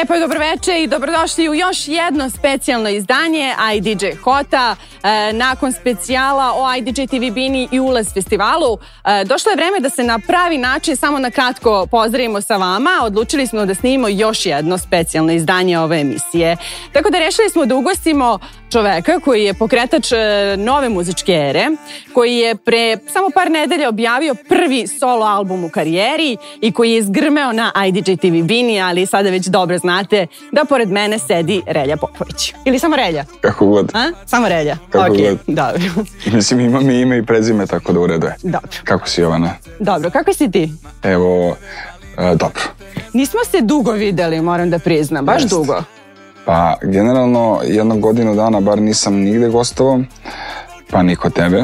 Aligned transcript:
Lepo 0.00 0.14
je 0.14 0.20
dobroveče 0.20 0.82
i 0.82 0.86
dobrodošli 0.86 1.48
u 1.48 1.54
još 1.54 1.88
jedno 1.88 2.30
specijalno 2.30 2.88
izdanje 2.88 3.54
IDJ 3.76 4.06
Hota. 4.22 4.76
E, 5.02 5.32
nakon 5.32 5.72
specijala 5.72 6.52
o 6.56 6.74
IDJ 6.76 7.06
TV 7.06 7.34
Bini 7.34 7.68
i 7.70 7.80
ulaz 7.80 8.12
festivalu, 8.14 8.78
e, 9.04 9.24
došlo 9.24 9.50
je 9.50 9.56
vreme 9.56 9.80
da 9.80 9.90
se 9.90 10.04
na 10.04 10.18
pravi 10.18 10.58
način 10.58 10.96
samo 10.96 11.18
na 11.18 11.30
kratko 11.30 11.86
pozdravimo 11.90 12.40
sa 12.40 12.56
vama. 12.56 12.90
Odlučili 13.02 13.46
smo 13.46 13.66
da 13.66 13.74
snimimo 13.74 14.08
još 14.08 14.46
jedno 14.46 14.78
specijalno 14.78 15.32
izdanje 15.32 15.78
ove 15.78 16.00
emisije. 16.00 16.56
Tako 16.92 17.10
da 17.10 17.18
rešili 17.18 17.50
smo 17.50 17.66
da 17.66 17.76
ugostimo 17.76 18.38
čoveka 18.72 19.20
koji 19.20 19.44
je 19.44 19.54
pokretač 19.54 20.12
e, 20.12 20.16
nove 20.56 20.88
muzičke 20.88 21.32
ere, 21.32 21.66
koji 22.12 22.36
je 22.36 22.56
pre 22.56 22.98
samo 23.12 23.30
par 23.34 23.50
nedelja 23.50 23.88
objavio 23.88 24.34
prvi 24.48 24.86
solo 24.86 25.26
album 25.26 25.64
u 25.64 25.68
karijeri 25.68 26.36
i 26.60 26.72
koji 26.72 26.92
je 26.92 27.02
zgrmeo 27.02 27.52
na 27.52 27.72
IDJ 27.86 28.16
TV 28.16 28.42
Bini, 28.42 28.80
ali 28.80 29.06
sada 29.06 29.30
već 29.30 29.46
dobro 29.46 29.78
znate 29.78 30.26
da 30.52 30.64
pored 30.64 30.88
mene 30.88 31.18
sedi 31.18 31.62
Relja 31.66 31.96
Popović. 31.96 32.54
Ili 32.64 32.78
samo 32.78 32.96
Relja? 32.96 33.24
Kako 33.40 33.66
god. 33.66 33.90
A? 33.94 34.10
Samo 34.26 34.48
Relja? 34.48 34.76
Kako 34.90 35.14
okay. 35.14 35.36
Dobro. 35.46 36.04
Mislim, 36.36 36.60
ima 36.60 36.80
mi 36.80 37.00
ime 37.00 37.18
i 37.18 37.26
prezime, 37.26 37.66
tako 37.66 37.92
da 37.92 38.00
uredu 38.00 38.26
je. 38.26 38.34
Dobro. 38.42 38.68
Kako 38.84 39.08
si, 39.08 39.20
Jovana? 39.20 39.54
Dobro, 39.78 40.10
kako 40.10 40.32
si 40.32 40.50
ti? 40.50 40.72
Evo, 41.02 41.56
e, 42.18 42.34
dobro. 42.36 42.62
Nismo 43.12 43.40
se 43.50 43.60
dugo 43.60 43.92
videli, 43.92 44.40
moram 44.40 44.70
da 44.70 44.78
priznam, 44.78 45.24
baš 45.24 45.42
Jeste. 45.42 45.56
dugo. 45.56 45.82
Pa, 46.44 46.76
generalno, 46.82 47.60
jednu 47.64 47.98
godinu 47.98 48.34
dana 48.34 48.60
bar 48.60 48.82
nisam 48.82 49.14
nigde 49.14 49.48
gostovao, 49.48 50.00
pa 50.90 51.02
ni 51.02 51.16
kod 51.16 51.32
tebe. 51.32 51.58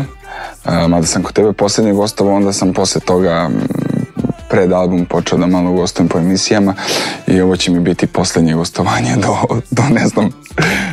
E, 0.65 0.89
mada 0.89 1.07
sam 1.07 1.23
kod 1.23 1.33
tebe 1.33 1.53
poslednje 1.53 1.93
gostovao, 1.93 2.35
onda 2.35 2.53
sam 2.53 2.73
posle 2.73 3.01
toga 3.01 3.51
pred 4.49 4.73
album 4.73 5.07
počeo 5.07 5.39
da 5.39 5.47
malo 5.47 5.73
gostujem 5.73 6.09
po 6.09 6.19
emisijama 6.19 6.75
i 7.27 7.41
ovo 7.41 7.57
će 7.57 7.71
mi 7.71 7.81
biti 7.81 8.07
poslednje 8.07 8.55
gostovanje 8.55 9.17
do, 9.17 9.37
do 9.71 9.83
ne 9.91 10.07
znam, 10.07 10.31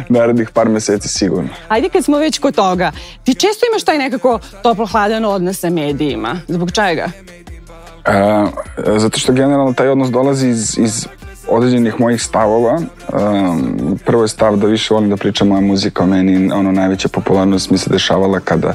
narednih 0.10 0.50
par 0.50 0.70
meseci 0.70 1.08
sigurno. 1.08 1.50
Ajde 1.68 1.90
kad 1.90 2.04
smo 2.04 2.18
već 2.18 2.40
kod 2.40 2.56
toga, 2.56 2.92
ti 3.24 3.34
često 3.34 3.66
imaš 3.72 3.84
taj 3.84 3.98
nekako 3.98 4.40
toplo-hladan 4.64 5.26
odnos 5.26 5.60
sa 5.60 5.70
medijima. 5.70 6.40
Zbog 6.48 6.72
čega? 6.72 7.08
E, 8.06 8.46
zato 8.98 9.20
što 9.20 9.34
generalno 9.34 9.74
taj 9.74 9.90
odnos 9.90 10.10
dolazi 10.10 10.48
iz, 10.48 10.78
iz 10.78 11.08
određenih 11.48 12.00
mojih 12.00 12.24
stavova. 12.24 12.74
Um, 12.74 14.00
prvo 14.06 14.22
je 14.22 14.28
stav 14.28 14.56
da 14.56 14.68
više 14.68 14.94
volim 14.94 15.10
da 15.10 15.18
pričam 15.18 15.48
moja 15.48 15.62
muzika 15.62 16.04
o 16.04 16.08
meni, 16.08 16.52
ono 16.52 16.72
najveća 16.72 17.08
popularnost 17.08 17.70
mi 17.70 17.78
se 17.78 17.90
dešavala 17.90 18.40
kada 18.40 18.74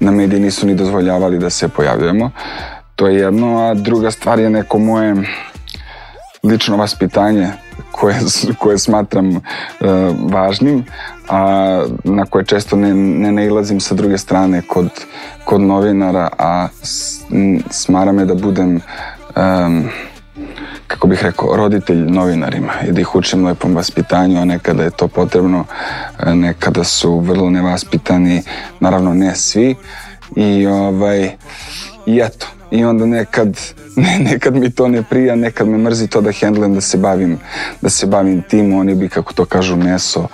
na 0.00 0.10
mediji 0.10 0.40
nisu 0.40 0.66
ni 0.66 0.74
dozvoljavali 0.74 1.38
da 1.38 1.50
se 1.50 1.68
pojavljujemo. 1.68 2.30
To 2.96 3.06
je 3.06 3.20
jedno, 3.20 3.58
a 3.58 3.74
druga 3.74 4.10
stvar 4.10 4.38
je 4.38 4.50
neko 4.50 4.78
moje 4.78 5.14
lično 6.42 6.76
vaspitanje 6.76 7.48
koje, 7.94 8.20
koje 8.58 8.78
smatram 8.78 9.36
uh, 9.36 9.42
važnim, 10.32 10.84
a 11.28 11.84
na 12.04 12.26
koje 12.26 12.44
često 12.44 12.76
ne, 12.76 12.94
ne 12.94 13.32
nailazim 13.32 13.80
sa 13.80 13.94
druge 13.94 14.18
strane 14.18 14.62
kod, 14.62 14.90
kod 15.44 15.60
novinara, 15.60 16.28
a 16.38 16.68
s, 16.82 17.20
smara 17.70 18.12
me 18.12 18.24
da 18.24 18.34
budem 18.34 18.80
um, 19.36 19.88
kako 20.86 21.06
bih 21.06 21.22
rekao, 21.22 21.56
roditelj 21.56 21.98
novinarima 21.98 22.72
i 22.88 22.92
da 22.92 23.00
ih 23.00 23.14
učim 23.14 23.46
lepom 23.46 23.76
vaspitanju, 23.76 24.40
a 24.40 24.44
nekada 24.44 24.82
je 24.82 24.90
to 24.90 25.08
potrebno, 25.08 25.64
e, 26.18 26.34
nekada 26.34 26.84
su 26.84 27.18
vrlo 27.18 27.50
nevaspitani, 27.50 28.42
naravno 28.80 29.14
ne 29.14 29.34
svi. 29.34 29.74
I 30.36 30.66
ovaj, 30.66 31.30
i 32.06 32.20
eto, 32.20 32.46
i 32.70 32.84
onda 32.84 33.06
nekad, 33.06 33.60
ne, 33.96 34.18
nekad 34.18 34.54
mi 34.54 34.70
to 34.70 34.88
ne 34.88 35.02
prija, 35.02 35.34
nekad 35.34 35.68
me 35.68 35.78
mrzi 35.78 36.08
to 36.08 36.20
da 36.20 36.32
hendlem, 36.32 36.74
da 36.74 36.80
se 36.80 36.98
bavim, 36.98 37.38
da 37.80 37.90
se 37.90 38.06
bavim 38.06 38.42
tim, 38.42 38.74
oni 38.74 38.94
bi, 38.94 39.08
kako 39.08 39.32
to 39.32 39.44
kažu, 39.44 39.76
meso, 39.76 40.28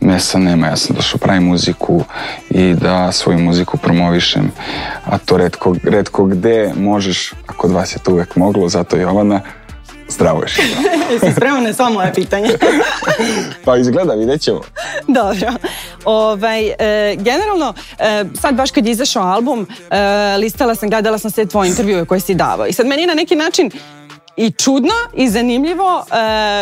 mesa 0.00 0.38
nema, 0.38 0.66
ja 0.66 0.76
sam 0.76 0.96
došao 0.96 1.18
pravim 1.18 1.42
muziku 1.42 2.04
i 2.50 2.74
da 2.74 3.12
svoju 3.12 3.38
muziku 3.38 3.78
promovišem, 3.78 4.50
a 5.04 5.18
to 5.18 5.36
redko, 5.36 5.74
redko 5.84 6.24
gde 6.24 6.72
možeš, 6.76 7.32
a 7.46 7.52
kod 7.52 7.70
vas 7.70 7.94
je 7.94 7.98
to 7.98 8.12
uvek 8.12 8.36
moglo, 8.36 8.68
zato 8.68 8.96
Jovana, 8.96 9.40
zdravo 10.08 10.42
još. 10.42 10.58
Jesi 11.12 11.32
spreman 11.36 11.62
na 11.62 11.72
sva 11.72 11.90
moja 11.90 12.12
pitanja? 12.12 12.48
pa 13.64 13.76
izgleda, 13.76 14.14
vidjet 14.14 14.40
ćemo. 14.40 14.60
Dobro. 15.06 15.52
Ovaj, 16.04 16.66
e, 16.66 17.16
generalno, 17.16 17.74
e, 17.98 18.24
sad 18.40 18.54
baš 18.54 18.70
kad 18.70 18.86
je 18.86 18.92
izašao 18.92 19.22
album, 19.22 19.66
e, 19.90 20.36
listala 20.36 20.74
sam, 20.74 20.90
gledala 20.90 21.18
sam 21.18 21.30
sve 21.30 21.46
tvoje 21.46 21.68
intervjue 21.68 22.04
koje 22.04 22.20
si 22.20 22.34
davao. 22.34 22.66
I 22.66 22.72
sad 22.72 22.86
meni 22.86 23.06
na 23.06 23.14
neki 23.14 23.36
način 23.36 23.70
i 24.38 24.50
čudno 24.50 24.92
i 25.14 25.28
zanimljivo 25.28 26.04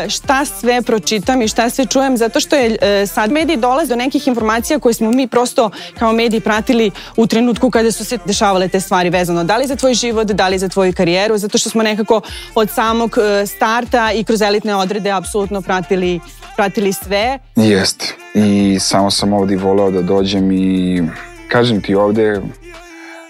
e, 0.05 0.11
šta 0.11 0.45
sve 0.45 0.83
pročitam 0.83 1.43
i 1.43 1.49
šta 1.49 1.71
sve 1.71 1.87
čujem 1.87 2.17
zato 2.17 2.41
što 2.41 2.57
je 2.57 2.77
e, 2.81 3.07
sad 3.07 3.33
mediji 3.33 3.57
dolaze 3.57 3.89
do 3.89 3.97
nekih 3.97 4.29
informacija 4.29 4.79
koje 4.79 4.95
smo 4.95 5.11
mi 5.11 5.27
prosto 5.27 5.71
kao 5.99 6.13
mediji 6.13 6.41
pratili 6.41 6.91
u 7.17 7.27
trenutku 7.27 7.71
kada 7.71 7.93
su 7.93 8.05
se 8.05 8.19
dešavale 8.25 8.69
te 8.69 8.81
stvari 8.81 9.11
vezano 9.11 9.45
da 9.45 9.57
li 9.57 9.67
za 9.67 9.77
tvoj 9.77 9.95
život, 9.95 10.27
da 10.27 10.49
li 10.49 10.59
za 10.59 10.69
tvoju 10.69 10.93
karijeru 10.93 11.39
zato 11.39 11.59
što 11.59 11.71
smo 11.71 11.83
nekako 11.83 12.21
od 12.55 12.71
samog 12.71 13.19
e, 13.19 13.47
starta 13.47 14.13
i 14.13 14.25
kroz 14.25 14.43
elitne 14.43 14.77
odrede 14.77 15.11
apsolutno 15.11 15.63
pratili, 15.63 16.21
pratili 16.57 16.93
sve. 16.93 17.39
Jeste. 17.57 18.15
I 18.35 18.79
samo 18.81 19.11
sam 19.11 19.33
ovdje 19.33 19.57
voleo 19.57 19.91
da 19.91 20.03
dođem 20.03 20.53
i 20.53 21.03
kažem 21.49 21.81
ti 21.81 21.95
ovdje, 21.95 22.43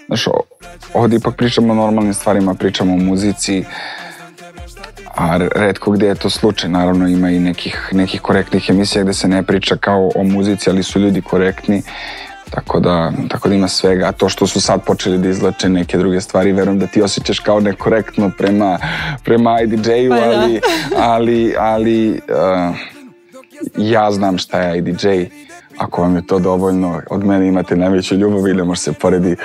znaš, 0.07 0.25
ovdje 0.93 1.17
ipak 1.17 1.35
pričamo 1.35 1.73
o 1.73 1.75
normalnim 1.75 2.13
stvarima, 2.13 2.53
pričamo 2.53 2.93
o 2.93 2.97
muzici, 2.97 3.63
a 5.15 5.37
redko 5.55 5.91
gde 5.91 6.07
je 6.07 6.15
to 6.15 6.29
slučaj. 6.29 6.69
Naravno 6.69 7.07
ima 7.07 7.29
i 7.29 7.39
nekih, 7.39 7.89
nekih 7.91 8.21
korektnih 8.21 8.69
emisija 8.69 9.03
gde 9.03 9.13
se 9.13 9.27
ne 9.27 9.43
priča 9.43 9.75
kao 9.75 10.11
o 10.15 10.23
muzici, 10.23 10.69
ali 10.69 10.83
su 10.83 10.99
ljudi 10.99 11.21
korektni. 11.21 11.81
Tako 12.49 12.79
da, 12.79 13.11
tako 13.29 13.49
da 13.49 13.55
ima 13.55 13.67
svega. 13.67 14.07
A 14.07 14.11
to 14.11 14.29
što 14.29 14.47
su 14.47 14.61
sad 14.61 14.85
počeli 14.85 15.17
da 15.17 15.29
izlače 15.29 15.69
neke 15.69 15.97
druge 15.97 16.21
stvari, 16.21 16.51
verujem 16.51 16.79
da 16.79 16.87
ti 16.87 17.01
osjećaš 17.01 17.39
kao 17.39 17.59
nekorektno 17.59 18.31
prema, 18.37 18.79
prema 19.23 19.61
IDJ-u, 19.61 20.09
Pa 20.09 20.15
da. 20.15 20.31
ali, 20.31 20.61
ali, 20.97 21.55
ali 21.59 22.09
uh, 22.09 22.75
ja 23.77 24.11
znam 24.11 24.37
šta 24.37 24.59
je 24.59 24.77
IDJ. 24.77 25.07
Ako 25.77 26.01
vam 26.01 26.15
je 26.15 26.27
to 26.27 26.39
dovoljno, 26.39 27.01
od 27.09 27.25
mene 27.25 27.47
imate 27.47 27.75
najveću 27.75 28.15
ljubav 28.15 28.47
i 28.47 28.53
ne 28.53 28.63
može 28.63 28.81
se 28.81 28.93
poredi 28.93 29.35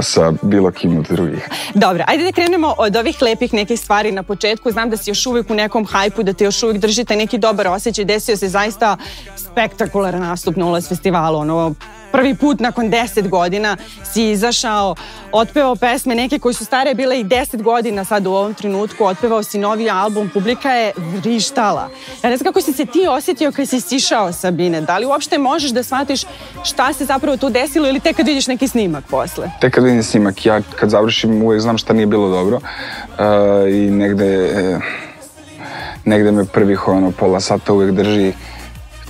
sa 0.00 0.32
bilo 0.42 0.70
kim 0.70 0.98
od 0.98 1.06
drugih. 1.08 1.48
Dobro, 1.74 2.04
ajde 2.06 2.24
da 2.24 2.32
krenemo 2.32 2.74
od 2.78 2.96
ovih 2.96 3.22
lepih 3.22 3.54
nekih 3.54 3.80
stvari 3.80 4.12
na 4.12 4.22
početku. 4.22 4.70
Znam 4.70 4.90
da 4.90 4.96
si 4.96 5.10
još 5.10 5.26
uvijek 5.26 5.50
u 5.50 5.54
nekom 5.54 5.86
hajpu, 5.86 6.22
da 6.22 6.32
te 6.32 6.44
još 6.44 6.62
uvijek 6.62 6.78
držite 6.78 7.16
neki 7.16 7.38
dobar 7.38 7.68
osjećaj. 7.68 8.04
Desio 8.04 8.36
se 8.36 8.48
zaista 8.48 8.96
spektakularan 9.36 10.20
nastup 10.20 10.56
na 10.56 10.66
ulaz 10.66 10.88
festivalu. 10.88 11.38
Ono, 11.38 11.74
prvi 12.12 12.34
put 12.34 12.60
nakon 12.60 12.90
10 12.90 13.28
godina 13.28 13.76
si 14.12 14.30
izašao, 14.30 14.94
otpevao 15.32 15.76
pesme 15.76 16.14
neke 16.14 16.38
koje 16.38 16.54
su 16.54 16.64
stare 16.64 16.94
bile 16.94 17.20
i 17.20 17.24
10 17.24 17.62
godina 17.62 18.04
sad 18.04 18.26
u 18.26 18.30
ovom 18.30 18.54
trenutku, 18.54 19.04
otpevao 19.04 19.42
si 19.42 19.58
novi 19.58 19.90
album, 19.90 20.30
publika 20.34 20.70
je 20.70 20.92
vrištala. 20.96 21.90
Ja 22.22 22.30
ne 22.30 22.36
znam 22.36 22.44
kako 22.44 22.60
si 22.60 22.72
se 22.72 22.86
ti 22.86 23.06
osjetio 23.08 23.52
kad 23.52 23.68
si 23.68 23.80
sišao 23.80 24.32
sa 24.32 24.50
Bine, 24.50 24.80
da 24.80 24.98
li 24.98 25.06
uopšte 25.06 25.38
možeš 25.38 25.70
da 25.70 25.82
shvatiš 25.82 26.20
šta 26.64 26.92
se 26.92 27.04
zapravo 27.04 27.36
tu 27.36 27.50
desilo 27.50 27.88
ili 27.88 28.00
tek 28.00 28.16
kad 28.16 28.26
vidiš 28.26 28.46
neki 28.46 28.68
snimak 28.68 29.04
posle? 29.10 29.50
Tek 29.60 29.74
kad 29.74 29.84
vidim 29.84 30.02
snimak, 30.02 30.46
ja 30.46 30.60
kad 30.76 30.90
završim 30.90 31.42
uvek 31.42 31.60
znam 31.60 31.78
šta 31.78 31.92
nije 31.92 32.06
bilo 32.06 32.28
dobro 32.28 32.56
uh, 32.56 33.74
i 33.74 33.90
negde, 33.90 34.26
e, 34.26 34.80
negde 36.04 36.32
me 36.32 36.44
prvih 36.44 36.88
ono, 36.88 37.10
pola 37.10 37.40
sata 37.40 37.72
uvek 37.72 37.90
drži 37.90 38.32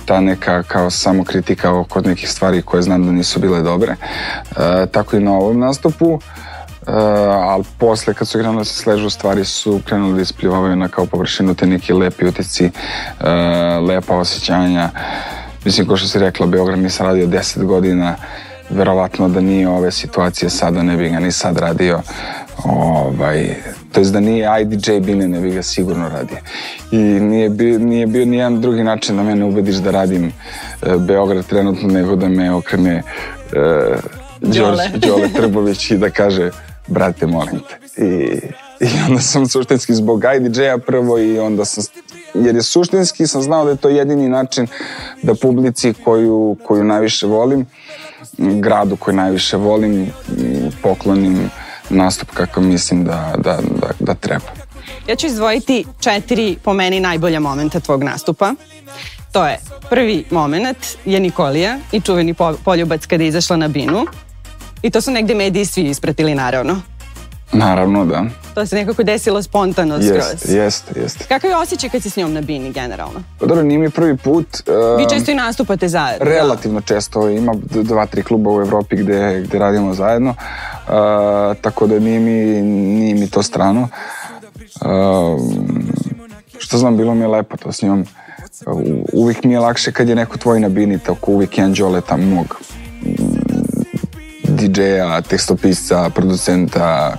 ta 0.05 0.19
neka 0.19 0.63
kao 0.63 0.89
kritika 1.25 1.79
oko 1.79 2.01
nekih 2.01 2.29
stvari 2.29 2.61
koje 2.61 2.81
znam 2.81 3.05
da 3.05 3.11
nisu 3.11 3.39
bile 3.39 3.61
dobre. 3.61 3.95
Uh, 4.51 4.57
tako 4.91 5.15
i 5.15 5.19
na 5.19 5.31
ovom 5.31 5.59
nastupu. 5.59 6.13
Uh, 6.13 6.93
ali 7.41 7.63
posle 7.77 8.13
kad 8.13 8.27
su 8.27 8.37
krenuli 8.37 8.57
da 8.57 8.65
se 8.65 8.73
sležu 8.73 9.09
stvari 9.09 9.45
su 9.45 9.81
krenuli 9.85 10.15
da 10.15 10.21
isplivavaju 10.21 10.75
na 10.75 10.87
kao 10.87 11.05
površinu 11.05 11.55
te 11.55 11.67
neki 11.67 11.93
lepi 11.93 12.25
utisci, 12.25 12.65
uh, 12.65 13.87
lepa 13.87 14.15
osjećanja. 14.17 14.89
Mislim, 15.65 15.87
ko 15.87 15.97
što 15.97 16.07
si 16.07 16.19
rekla, 16.19 16.47
Beograd 16.47 16.79
nisam 16.79 17.05
radio 17.05 17.27
10 17.27 17.63
godina, 17.63 18.15
verovatno 18.69 19.29
da 19.29 19.41
nije 19.41 19.69
ove 19.69 19.91
situacije 19.91 20.49
sada 20.49 20.83
ne 20.83 20.97
bi 20.97 21.09
ga 21.09 21.19
ni 21.19 21.31
sad 21.31 21.57
radio. 21.57 22.01
Ovaj, 22.63 23.55
to 23.91 23.99
jest 23.99 24.13
da 24.13 24.19
nije 24.19 24.49
IDJ 24.61 24.99
Bine 24.99 25.27
ne 25.27 25.39
bi 25.39 25.51
ga 25.51 25.63
sigurno 25.63 26.09
radio. 26.09 26.37
I 26.91 26.97
nije, 26.97 27.49
bi, 27.49 27.65
nije 27.65 28.07
bio 28.07 28.25
nijedan 28.25 28.61
drugi 28.61 28.83
način 28.83 29.17
da 29.17 29.23
mene 29.23 29.45
ubediš 29.45 29.75
da 29.75 29.91
radim 29.91 30.25
e, 30.25 30.31
Beograd 30.97 31.45
trenutno 31.45 31.87
nego 31.87 32.15
da 32.15 32.29
me 32.29 32.51
okrene 32.53 33.03
Đole. 34.41 34.87
Đorđe 34.91 34.97
Đole 35.07 35.29
Trbović 35.35 35.91
i 35.91 35.97
da 35.97 36.09
kaže 36.09 36.51
brate 36.87 37.27
molim 37.27 37.59
te. 37.59 38.03
I, 38.03 38.39
I 38.79 38.87
onda 39.07 39.21
sam 39.21 39.47
suštinski 39.47 39.95
zbog 39.95 40.23
IDJ-a 40.37 40.77
prvo 40.77 41.19
i 41.19 41.39
onda 41.39 41.65
sam 41.65 41.83
jer 42.33 42.55
je 42.55 42.61
suštinski 42.61 43.27
sam 43.27 43.41
znao 43.41 43.65
da 43.65 43.71
je 43.71 43.77
to 43.77 43.89
jedini 43.89 44.29
način 44.29 44.67
da 45.23 45.35
publici 45.35 45.93
koju, 46.03 46.57
koju 46.63 46.83
najviše 46.83 47.27
volim 47.27 47.65
gradu 48.37 48.95
koji 48.95 49.15
najviše 49.15 49.57
volim 49.57 50.11
poklonim 50.81 51.49
nastup 51.91 52.29
kako 52.33 52.61
mislim 52.61 53.03
da, 53.03 53.33
da, 53.37 53.57
da, 53.81 53.87
da 53.99 54.13
treba. 54.13 54.45
Ja 55.07 55.15
ću 55.15 55.27
izdvojiti 55.27 55.85
četiri 55.99 56.57
po 56.63 56.73
meni 56.73 56.99
najbolja 56.99 57.39
momenta 57.39 57.79
tvog 57.79 58.03
nastupa. 58.03 58.53
To 59.31 59.47
je 59.47 59.59
prvi 59.89 60.25
moment 60.31 60.77
je 61.05 61.19
Nikolija 61.19 61.77
i 61.91 62.01
čuveni 62.01 62.35
poljubac 62.63 63.05
kada 63.05 63.23
je 63.23 63.27
izašla 63.27 63.57
na 63.57 63.67
binu. 63.67 64.05
I 64.81 64.89
to 64.89 65.01
su 65.01 65.11
negde 65.11 65.35
mediji 65.35 65.65
svi 65.65 65.81
ispratili 65.81 66.35
naravno. 66.35 66.81
Naravno, 67.53 68.05
da. 68.05 68.25
To 68.53 68.65
se 68.65 68.75
nekako 68.75 69.03
desilo 69.03 69.43
spontano 69.43 70.01
skroz. 70.01 70.15
Jeste, 70.15 70.53
jeste, 70.53 70.99
jeste. 70.99 71.25
Kakav 71.27 71.49
je 71.49 71.57
osjećaj 71.57 71.89
kad 71.89 72.01
si 72.03 72.09
s 72.09 72.15
njom 72.15 72.33
na 72.33 72.41
bini 72.41 72.71
generalno? 72.71 73.23
Pa 73.39 73.45
dobro, 73.45 73.63
nije 73.63 73.79
mi 73.79 73.89
prvi 73.89 74.17
put. 74.17 74.47
Uh, 74.47 75.03
Vi 75.03 75.09
često 75.09 75.31
i 75.31 75.35
nastupate 75.35 75.87
zajedno. 75.87 76.25
Relativno 76.25 76.79
da. 76.79 76.85
često. 76.85 77.29
Ima 77.29 77.53
dva, 77.69 78.05
tri 78.05 78.23
kluba 78.23 78.51
u 78.51 78.61
Evropi 78.61 78.95
gde, 78.95 79.43
gde 79.47 79.59
radimo 79.59 79.93
zajedno. 79.93 80.29
Uh, 80.29 80.33
tako 81.61 81.87
da 81.87 81.99
nije 81.99 82.19
mi, 82.19 82.61
nije 82.61 83.15
mi 83.15 83.29
to 83.29 83.43
strano. 83.43 83.87
Uh, 84.81 85.41
što 86.57 86.77
znam, 86.77 86.97
bilo 86.97 87.15
mi 87.15 87.21
je 87.21 87.27
lepo 87.27 87.57
to 87.57 87.71
s 87.71 87.81
njom. 87.81 88.05
Uh, 88.65 88.81
uvijek 89.13 89.43
mi 89.43 89.53
je 89.53 89.59
lakše 89.59 89.91
kad 89.91 90.09
je 90.09 90.15
neko 90.15 90.37
tvoj 90.37 90.59
na 90.59 90.69
bini, 90.69 90.99
tako 90.99 91.31
uvijek 91.31 91.57
je 91.57 91.63
Anđoleta 91.63 92.17
mog 92.17 92.61
DJ-a, 94.67 95.21
tekstopisca, 95.21 96.09
producenta, 96.09 97.17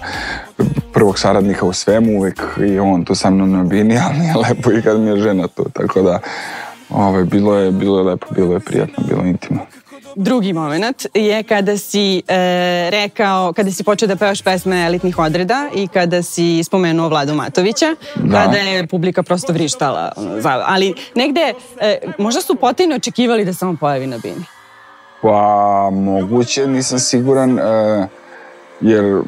prvog 0.92 1.18
saradnika 1.18 1.66
u 1.66 1.72
svemu, 1.72 2.18
uvek 2.18 2.42
i 2.66 2.78
on 2.78 3.04
tu 3.04 3.14
sa 3.14 3.30
mnom 3.30 3.52
na 3.52 3.64
bini, 3.64 3.98
ali 3.98 4.26
je 4.26 4.34
lepo 4.48 4.72
i 4.72 4.82
kad 4.82 5.00
mi 5.00 5.10
je 5.10 5.16
žena 5.16 5.48
tu, 5.48 5.66
tako 5.72 6.02
da 6.02 6.20
ovaj, 6.90 7.24
bilo, 7.24 7.54
je, 7.54 7.70
bilo 7.70 7.98
je 7.98 8.04
lepo, 8.04 8.26
bilo 8.34 8.54
je 8.54 8.60
prijatno, 8.60 9.04
bilo 9.08 9.22
je 9.22 9.30
intimno. 9.30 9.60
Drugi 10.16 10.52
moment 10.52 11.06
je 11.14 11.42
kada 11.42 11.78
si 11.78 12.22
e, 12.28 12.90
rekao, 12.90 13.52
kada 13.52 13.70
si 13.70 13.84
počeo 13.84 14.08
da 14.08 14.16
pevaš 14.16 14.42
pesme 14.42 14.86
elitnih 14.86 15.18
odreda 15.18 15.68
i 15.74 15.88
kada 15.88 16.22
si 16.22 16.64
spomenuo 16.64 17.08
Vladu 17.08 17.34
Matovića, 17.34 17.96
da. 18.16 18.42
kada 18.42 18.56
je 18.56 18.86
publika 18.86 19.22
prosto 19.22 19.52
vrištala. 19.52 20.12
Ali 20.66 20.94
negde, 21.14 21.54
e, 21.80 21.98
možda 22.18 22.40
su 22.40 22.54
potajno 22.54 22.96
očekivali 22.96 23.44
da 23.44 23.54
se 23.54 23.66
on 23.66 23.76
pojavi 23.76 24.06
na 24.06 24.18
bini. 24.18 24.44
Pa, 25.22 25.90
moguće, 25.92 26.66
nisam 26.66 26.98
siguran, 26.98 27.58
e, 27.58 27.62
jer 28.80 29.20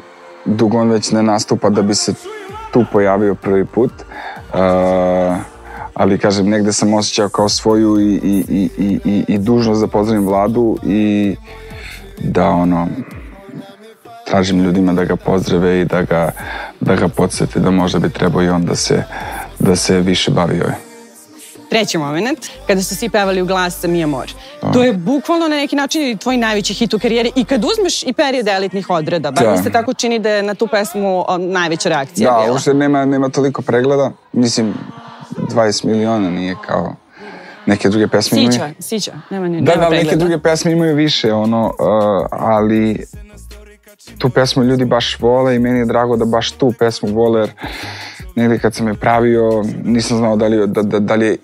dugo 0.45 0.77
on 0.77 0.89
već 0.89 1.11
ne 1.11 1.23
nastupa 1.23 1.69
da 1.69 1.81
bi 1.81 1.95
se 1.95 2.13
tu 2.71 2.85
pojavio 2.91 3.35
prvi 3.35 3.65
put. 3.65 3.91
E, 3.91 4.57
ali, 5.93 6.17
kažem, 6.17 6.49
negde 6.49 6.73
sam 6.73 6.93
osjećao 6.93 7.29
kao 7.29 7.49
svoju 7.49 7.99
i, 7.99 8.13
i, 8.23 8.69
i, 8.77 8.99
i, 9.05 9.25
i 9.27 9.37
dužnost 9.37 9.81
da 9.81 9.87
pozdravim 9.87 10.25
vladu 10.25 10.77
i 10.83 11.35
da, 12.19 12.49
ono, 12.49 12.87
tražim 14.25 14.59
ljudima 14.59 14.93
da 14.93 15.05
ga 15.05 15.15
pozdrave 15.15 15.81
i 15.81 15.85
da 15.85 16.01
ga, 16.01 16.31
da 16.81 16.95
ga 16.95 17.07
podsjeti 17.07 17.59
da 17.59 17.71
možda 17.71 17.99
bi 17.99 18.09
trebao 18.09 18.43
i 18.43 18.49
on 18.49 18.65
da 18.65 18.75
se, 18.75 19.03
da 19.59 19.75
se 19.75 19.99
više 20.01 20.31
bavi 20.31 20.61
ovim. 20.61 20.84
Treći 21.69 21.97
moment, 21.97 22.39
kada 22.67 22.81
su 22.81 22.95
svi 22.95 23.09
pevali 23.09 23.41
u 23.41 23.45
glas 23.45 23.79
sa 23.79 23.87
Mia 23.87 24.07
Mor. 24.07 24.31
To 24.73 24.83
je 24.83 24.93
bukvalno 24.93 25.47
na 25.47 25.55
neki 25.55 25.75
način 25.75 26.17
tvoj 26.17 26.37
najveći 26.37 26.73
hit 26.73 26.93
u 26.93 26.99
karijeri 26.99 27.31
i 27.35 27.45
kad 27.45 27.65
uzmeš 27.65 28.03
i 28.03 28.13
period 28.13 28.47
elitnih 28.47 28.89
odreda, 28.89 29.31
bar 29.31 29.47
mi 29.51 29.63
se 29.63 29.69
tako 29.71 29.93
čini 29.93 30.19
da 30.19 30.29
je 30.29 30.43
na 30.43 30.55
tu 30.55 30.67
pesmu 30.67 31.25
najveća 31.39 31.89
reakcija 31.89 32.29
da, 32.29 32.35
bila. 32.35 32.45
Da, 32.45 32.51
uopšte 32.51 32.73
nema, 32.73 33.05
nema 33.05 33.29
toliko 33.29 33.61
pregleda. 33.61 34.11
Mislim, 34.33 34.73
20 35.31 35.85
miliona 35.85 36.29
nije 36.29 36.55
kao 36.67 36.95
neke 37.65 37.89
druge 37.89 38.07
pesme 38.07 38.37
sića, 38.37 38.55
imaju... 38.55 38.73
Sića, 38.79 39.11
nema 39.29 39.47
ni 39.47 39.61
Da, 39.61 39.71
nema 39.71 39.83
da, 39.83 39.87
pregleda. 39.87 40.03
neke 40.03 40.15
druge 40.15 40.39
pesme 40.39 40.71
imaju 40.71 40.95
više, 40.95 41.33
ono, 41.33 41.65
uh, 41.65 42.27
ali 42.31 43.05
tu 44.17 44.29
pesmu 44.29 44.63
ljudi 44.63 44.85
baš 44.85 45.19
vole 45.19 45.55
i 45.55 45.59
meni 45.59 45.79
je 45.79 45.85
drago 45.85 46.17
da 46.17 46.25
baš 46.25 46.51
tu 46.51 46.73
pesmu 46.79 47.09
vole, 47.09 47.39
jer 47.39 47.49
negde 48.35 48.59
kad 48.59 48.75
sam 48.75 48.87
je 48.87 48.93
pravio, 48.93 49.63
nisam 49.83 50.17
znao 50.17 50.35
da 50.35 50.47
li, 50.47 50.67
da, 50.67 50.81
da, 50.81 50.99
da 50.99 51.15
li 51.15 51.25
je 51.25 51.37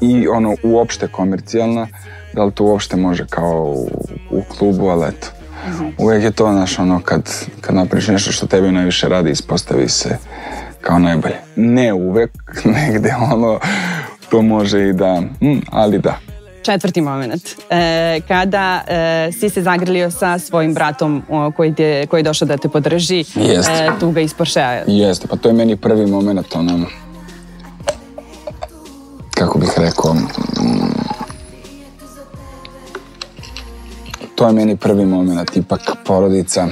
i 0.00 0.28
ono 0.28 0.56
uopšte 0.62 1.08
komercijalna, 1.08 1.86
da 2.32 2.44
li 2.44 2.52
to 2.52 2.64
uopšte 2.64 2.96
može 2.96 3.26
kao 3.26 3.74
u, 3.76 3.88
u 4.30 4.42
klubu, 4.58 4.88
ali 4.88 5.08
eto. 5.08 5.28
Mm 5.66 5.70
-hmm. 5.70 5.92
Uvijek 5.98 6.24
je 6.24 6.30
to, 6.30 6.52
znaš, 6.52 6.78
ono, 6.78 7.00
kad, 7.04 7.22
kad 7.60 7.74
napriš 7.74 8.08
nešto 8.08 8.32
što 8.32 8.46
tebi 8.46 8.72
najviše 8.72 9.08
radi, 9.08 9.30
ispostavi 9.30 9.88
se 9.88 10.16
kao 10.80 10.98
najbolje. 10.98 11.36
Ne 11.56 11.92
uvek, 11.92 12.30
negde 12.88 13.14
ono, 13.32 13.60
to 14.30 14.42
može 14.42 14.88
i 14.88 14.92
da, 14.92 15.20
mm, 15.20 15.60
ali 15.70 15.98
da. 15.98 16.18
Četvrti 16.62 17.00
moment, 17.00 17.42
e, 17.70 18.20
kada 18.28 18.82
e, 18.88 19.32
si 19.32 19.50
se 19.50 19.62
zagrlio 19.62 20.10
sa 20.10 20.38
svojim 20.38 20.74
bratom 20.74 21.22
o, 21.28 21.50
koji, 21.50 21.74
te, 21.74 22.06
koji 22.06 22.18
je 22.18 22.22
došao 22.22 22.48
da 22.48 22.56
te 22.56 22.68
podrži, 22.68 23.24
Jeste. 23.34 23.72
e, 23.72 23.90
tuga 24.00 24.20
iz 24.20 24.34
Porschea. 24.34 24.84
Jeste, 24.86 25.26
pa 25.28 25.36
to 25.36 25.48
je 25.48 25.52
meni 25.52 25.76
prvi 25.76 26.06
moment, 26.06 26.54
ono, 26.54 26.86
kako 29.40 29.58
bih 29.58 29.70
rekao, 29.76 30.14
mm, 30.14 30.20
to 34.34 34.46
je 34.46 34.52
meni 34.52 34.76
prvi 34.76 35.06
moment, 35.06 35.56
ipak 35.56 35.80
porodica. 36.04 36.68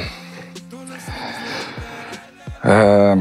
E, 2.65 3.17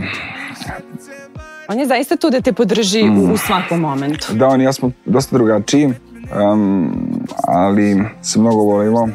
on 1.68 1.80
je 1.80 1.88
zaista 1.88 2.16
tu 2.18 2.30
da 2.30 2.42
te 2.42 2.54
podrži 2.54 3.04
mm, 3.04 3.20
u, 3.20 3.34
u 3.34 3.38
svakom 3.38 3.80
momentu. 3.80 4.34
Da, 4.34 4.48
on 4.48 4.62
i 4.62 4.64
ja 4.64 4.74
smo 4.74 4.92
dosta 5.06 5.36
drugačiji, 5.38 5.86
um, 5.86 6.92
ali 7.48 8.04
se 8.22 8.40
mnogo 8.40 8.62
volimo 8.62 9.10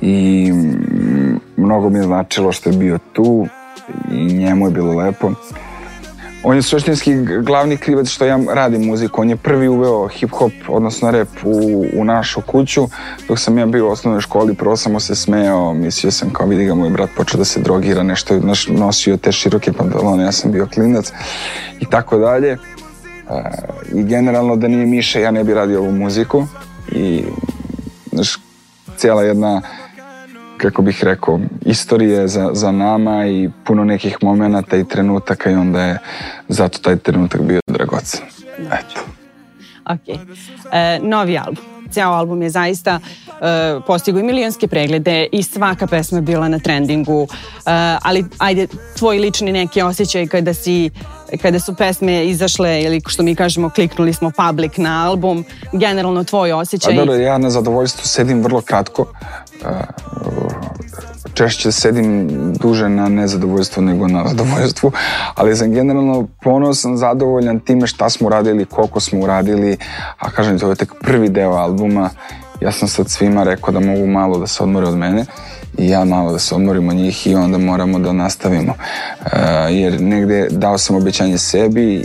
i 0.00 0.52
mnogo 1.56 1.90
mi 1.90 1.98
je 1.98 2.02
značilo 2.02 2.52
što 2.52 2.70
je 2.70 2.76
bio 2.76 2.98
tu 3.12 3.46
i 4.12 4.34
njemu 4.34 4.66
je 4.66 4.70
bilo 4.70 4.94
lepo. 4.94 5.30
On 6.44 6.56
je 6.56 6.62
suštinski 6.62 7.14
glavni 7.42 7.76
krivac 7.76 8.08
što 8.08 8.24
ja 8.24 8.38
radim 8.54 8.86
muziku. 8.86 9.20
On 9.20 9.30
je 9.30 9.36
prvi 9.36 9.68
uveo 9.68 10.08
hip-hop, 10.08 10.52
odnosno 10.68 11.10
rap 11.10 11.28
u, 11.44 11.84
u 11.94 12.04
našu 12.04 12.40
kuću. 12.40 12.88
Dok 13.28 13.38
sam 13.38 13.58
ja 13.58 13.66
bio 13.66 13.88
u 13.88 13.90
osnovnoj 13.90 14.20
školi, 14.20 14.54
prvo 14.54 14.76
sam 14.76 15.00
se 15.00 15.14
smeo, 15.14 15.72
mislio 15.74 16.10
sam 16.10 16.30
kao 16.30 16.46
vidi 16.46 16.64
ga 16.64 16.74
moj 16.74 16.90
brat 16.90 17.10
počeo 17.16 17.38
da 17.38 17.44
se 17.44 17.60
drogira, 17.60 18.02
nešto 18.02 18.34
je 18.34 18.40
nosio 18.68 19.16
te 19.16 19.32
široke 19.32 19.72
pantalone, 19.72 20.24
ja 20.24 20.32
sam 20.32 20.52
bio 20.52 20.68
klinac 20.74 21.12
i 21.80 21.86
tako 21.90 22.18
dalje. 22.18 22.50
E, 22.50 22.58
I 23.92 24.02
generalno 24.02 24.56
da 24.56 24.68
nije 24.68 24.86
Miša, 24.86 25.18
ja 25.18 25.30
ne 25.30 25.44
bi 25.44 25.54
radio 25.54 25.80
ovu 25.80 25.92
muziku. 25.92 26.46
I 26.92 27.24
znaš, 28.12 28.38
cijela 28.96 29.22
jedna 29.22 29.62
kako 30.62 30.82
bih 30.82 31.04
rekao, 31.04 31.40
istorije 31.64 32.28
za, 32.28 32.50
za 32.52 32.72
nama 32.72 33.26
i 33.26 33.50
puno 33.64 33.84
nekih 33.84 34.16
momenata 34.22 34.76
i 34.76 34.84
trenutaka 34.84 35.50
i 35.50 35.54
onda 35.54 35.82
je 35.82 35.98
zato 36.48 36.78
taj 36.78 36.96
trenutak 36.96 37.40
bio 37.42 37.60
dragocen. 37.66 38.20
Eto. 38.58 39.00
Ok. 39.84 40.08
E, 40.72 40.98
novi 41.02 41.38
album. 41.38 41.64
Ceo 41.90 42.10
album 42.10 42.42
je 42.42 42.50
zaista 42.50 43.00
e, 43.00 43.80
postigo 43.86 44.18
i 44.18 44.22
milijonske 44.22 44.68
preglede 44.68 45.26
i 45.32 45.42
svaka 45.42 45.86
pesma 45.86 46.18
je 46.18 46.22
bila 46.22 46.48
na 46.48 46.58
trendingu, 46.58 47.22
e, 47.22 47.28
ali 48.02 48.24
ajde, 48.38 48.66
tvoj 48.98 49.18
lični 49.18 49.52
neki 49.52 49.82
osjećaj 49.82 50.26
kada 50.26 50.54
si 50.54 50.90
kada 51.38 51.60
su 51.60 51.74
pesme 51.74 52.26
izašle 52.26 52.82
ili 52.82 53.02
što 53.06 53.22
mi 53.22 53.34
kažemo 53.34 53.70
kliknuli 53.70 54.12
smo 54.12 54.30
public 54.30 54.76
na 54.76 55.08
album, 55.08 55.44
generalno 55.72 56.24
tvoj 56.24 56.52
osjećaj? 56.52 56.92
A 56.92 56.96
dobro, 56.96 57.14
ja 57.14 57.38
na 57.38 57.50
zadovoljstvu 57.50 58.06
sedim 58.06 58.42
vrlo 58.42 58.60
kratko, 58.60 59.06
češće 61.34 61.72
sedim 61.72 62.28
duže 62.60 62.88
na 62.88 63.08
nezadovoljstvu 63.08 63.82
nego 63.82 64.08
na 64.08 64.28
zadovoljstvu, 64.28 64.92
ali 65.34 65.56
sam 65.56 65.72
generalno 65.72 66.28
ponosan, 66.42 66.96
zadovoljan 66.96 67.60
time 67.60 67.86
šta 67.86 68.10
smo 68.10 68.26
uradili, 68.26 68.64
koliko 68.64 69.00
smo 69.00 69.20
uradili, 69.20 69.76
a 70.18 70.30
kažem 70.30 70.58
to 70.58 70.70
je 70.70 70.76
tek 70.76 70.92
prvi 71.00 71.28
deo 71.28 71.52
albuma, 71.52 72.10
ja 72.60 72.72
sam 72.72 72.88
sad 72.88 73.10
svima 73.10 73.44
rekao 73.44 73.72
da 73.72 73.80
mogu 73.80 74.06
malo 74.06 74.38
da 74.38 74.46
se 74.46 74.62
odmore 74.62 74.86
od 74.86 74.96
mene 74.96 75.24
i 75.78 75.88
ja 75.88 76.04
malo 76.04 76.32
da 76.32 76.38
se 76.38 76.54
odmorim 76.54 76.88
od 76.88 76.96
njih 76.96 77.26
i 77.26 77.34
onda 77.34 77.58
moramo 77.58 77.98
da 77.98 78.12
nastavimo. 78.12 78.72
Uh, 78.72 79.32
jer 79.70 80.00
negde 80.00 80.48
dao 80.50 80.78
sam 80.78 80.96
obećanje 80.96 81.38
sebi 81.38 82.04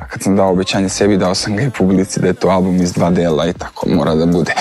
a 0.00 0.06
kad 0.06 0.22
sam 0.22 0.36
dao 0.36 0.50
obećanje 0.50 0.88
sebi 0.88 1.16
dao 1.16 1.34
sam 1.34 1.56
ga 1.56 1.62
i 1.62 1.70
publici 1.70 2.20
da 2.20 2.26
je 2.26 2.34
to 2.34 2.48
album 2.48 2.76
iz 2.76 2.92
dva 2.92 3.10
dela 3.10 3.46
i 3.46 3.52
tako 3.52 3.88
mora 3.88 4.14
da 4.14 4.26
bude. 4.26 4.54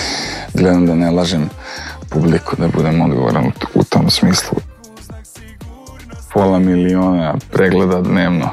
Gledam 0.53 0.85
da 0.85 0.95
ne 0.95 1.11
lažem 1.11 1.49
publiku, 2.09 2.55
da 2.55 2.67
budem 2.67 3.01
odgovoran 3.01 3.51
u, 3.73 3.83
tom 3.83 4.09
smislu. 4.09 4.57
Pola 6.33 6.59
miliona 6.59 7.35
pregleda 7.51 8.01
dnevno 8.01 8.49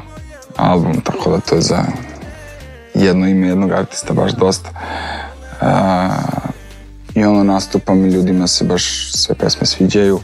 album, 0.55 1.01
tako 1.01 1.31
da 1.31 1.39
to 1.39 1.55
je 1.55 1.61
za 1.61 1.83
jedno 2.93 3.27
ime 3.27 3.47
jednog 3.47 3.71
artista 3.71 4.13
baš 4.13 4.31
dosta. 4.31 4.69
A, 5.61 6.09
I 7.15 7.25
ono 7.25 7.43
nastupam 7.43 8.05
i 8.05 8.09
ljudima 8.09 8.47
se 8.47 8.63
baš 8.63 9.11
sve 9.13 9.35
pesme 9.35 9.67
sviđaju. 9.67 10.19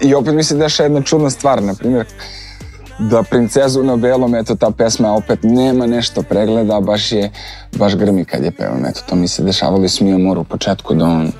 I 0.00 0.14
opet 0.14 0.34
mi 0.34 0.44
se 0.44 0.56
deša 0.56 0.82
jedna 0.82 1.02
čudna 1.02 1.30
stvar, 1.30 1.62
na 1.62 1.74
primjer, 1.74 2.06
da 2.98 3.22
princezu 3.22 3.82
na 3.82 3.96
belom, 3.96 4.34
eto 4.34 4.54
ta 4.54 4.70
pesma 4.70 5.12
opet 5.12 5.38
nema 5.42 5.86
nešto 5.86 6.22
pregleda, 6.22 6.80
baš 6.80 7.12
je, 7.12 7.30
baš 7.72 7.96
grmi 7.96 8.24
kad 8.24 8.44
je 8.44 8.50
pevam, 8.50 8.86
eto 8.86 9.00
to 9.08 9.16
mi 9.16 9.28
se 9.28 9.42
dešavalo 9.42 9.84
i 9.84 9.88
smio 9.88 10.18
mora 10.18 10.40
u 10.40 10.44
početku 10.44 10.94
da 10.94 11.04
on 11.04 11.32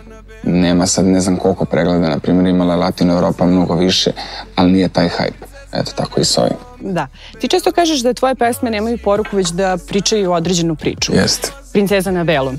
nema 0.44 0.86
sad 0.86 1.04
ne 1.04 1.20
znam 1.20 1.36
koliko 1.36 1.64
pregleda, 1.64 2.08
na 2.08 2.18
primjer 2.18 2.46
imala 2.46 2.76
Latino 2.76 3.14
Europa 3.14 3.46
mnogo 3.46 3.74
više, 3.74 4.10
ali 4.56 4.72
nije 4.72 4.88
taj 4.88 5.08
hype. 5.08 5.46
Eto, 5.72 5.92
tako 5.96 6.20
i 6.20 6.24
s 6.24 6.38
ovim. 6.38 6.56
Da. 6.80 7.06
Ti 7.40 7.48
često 7.48 7.72
kažeš 7.72 8.00
da 8.00 8.14
tvoje 8.14 8.34
pesme 8.34 8.70
nemaju 8.70 8.98
poruku, 9.04 9.36
već 9.36 9.48
da 9.48 9.78
pričaju 9.88 10.32
određenu 10.32 10.76
priču. 10.76 11.14
Jeste. 11.14 11.50
Princeza 11.72 12.10
na 12.10 12.24
belom. 12.24 12.58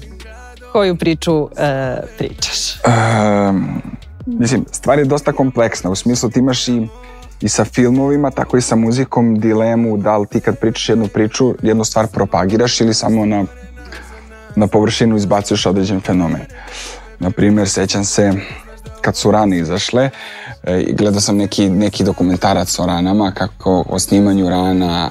Koju 0.77 0.96
priču 0.96 1.50
e, 1.57 1.98
pričaš? 2.17 2.79
Um, 3.50 3.81
mislim, 4.25 4.65
stvar 4.72 5.00
je 5.00 5.05
dosta 5.05 5.31
kompleksna. 5.31 5.89
U 5.89 5.96
smislu 5.96 6.29
ti 6.29 6.39
imaš 6.39 6.67
i 6.67 6.88
i 7.41 7.50
sa 7.50 7.65
filmovima, 7.65 8.31
tako 8.31 8.57
i 8.57 8.62
sa 8.62 8.75
muzikom 8.75 9.39
dilemu 9.39 9.98
da 9.98 10.17
li 10.17 10.27
ti 10.27 10.39
kad 10.39 10.60
pričaš 10.60 10.89
jednu 10.89 11.07
priču, 11.07 11.55
jednu 11.62 11.84
stvar 11.84 12.07
propagiraš 12.07 12.81
ili 12.81 12.93
samo 12.93 13.25
na, 13.25 13.46
na 14.55 14.67
površinu 14.67 15.15
izbacuješ 15.15 15.65
određen 15.65 16.01
fenomen. 16.01 16.41
Naprimer, 17.19 17.69
sećam 17.69 18.05
se 18.05 18.34
kad 19.01 19.15
su 19.15 19.31
rane 19.31 19.57
izašle, 19.57 20.10
e, 20.63 20.84
gledao 20.93 21.22
sam 21.22 21.38
neki, 21.38 21.69
neki 21.69 22.03
dokumentarac 22.03 22.79
o 22.79 22.86
ranama, 22.86 23.31
kako 23.31 23.86
o 23.89 24.00
snimanju 24.00 24.50
rana, 24.50 25.10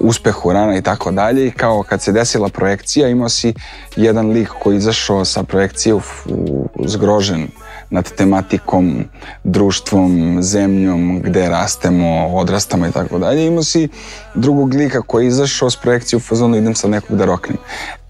uspehu 0.00 0.52
rana 0.52 0.76
i 0.76 0.82
tako 0.82 1.10
dalje 1.10 1.46
i 1.46 1.50
kao 1.50 1.82
kad 1.82 2.02
se 2.02 2.12
desila 2.12 2.48
projekcija 2.48 3.08
imao 3.08 3.28
si 3.28 3.54
jedan 3.96 4.30
lik 4.30 4.48
koji 4.48 4.76
izašao 4.76 5.24
sa 5.24 5.42
projekcije 5.42 5.94
u, 5.94 6.00
u, 6.26 6.68
zgrožen 6.84 7.48
nad 7.90 8.12
tematikom, 8.12 9.04
društvom, 9.44 10.38
zemljom, 10.42 11.20
gde 11.22 11.48
rastemo, 11.48 12.26
odrastamo 12.26 12.86
i 12.86 12.92
tako 12.92 13.18
dalje. 13.18 13.46
Imao 13.46 13.62
si 13.62 13.88
drugog 14.34 14.74
lika 14.74 15.02
koji 15.02 15.24
je 15.24 15.28
izašao 15.28 15.70
s 15.70 15.76
projekcije 15.76 16.16
u 16.16 16.20
fazonu 16.20 16.56
idem 16.56 16.74
sad 16.74 16.90
nekog 16.90 17.16
da 17.16 17.24
roknem. 17.24 17.58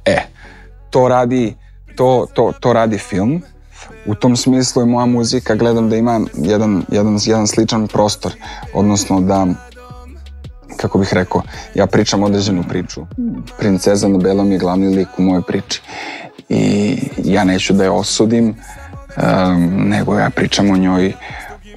E, 0.05 0.19
to 0.91 1.09
radi, 1.09 1.55
to, 1.97 2.27
to, 2.35 2.53
to 2.61 2.73
radi 2.73 2.99
film. 2.99 3.43
U 4.07 4.15
tom 4.15 4.37
smislu 4.37 4.83
je 4.83 4.87
moja 4.87 5.07
muzika, 5.07 5.55
gledam 5.55 5.91
da 5.91 5.97
ima 5.97 6.21
jedan, 6.35 6.83
jedan, 6.89 7.21
jedan 7.25 7.49
sličan 7.49 7.89
prostor, 7.89 8.33
odnosno 8.75 9.21
da 9.21 9.47
kako 10.77 10.99
bih 10.99 11.15
rekao, 11.15 11.43
ja 11.75 11.87
pričam 11.87 12.23
određenu 12.23 12.65
priču. 12.69 13.07
Princeza 13.59 14.09
na 14.09 14.19
belom 14.19 14.53
je 14.53 14.59
glavni 14.59 14.97
lik 14.97 15.09
u 15.19 15.23
mojoj 15.23 15.43
priči. 15.43 15.83
I 16.49 16.99
ja 17.25 17.45
neću 17.45 17.73
da 17.73 17.85
je 17.85 17.91
osudim, 17.91 18.49
um, 18.49 19.89
nego 19.89 20.19
ja 20.19 20.31
pričam 20.31 20.71
o 20.71 20.77
njoj 20.77 21.13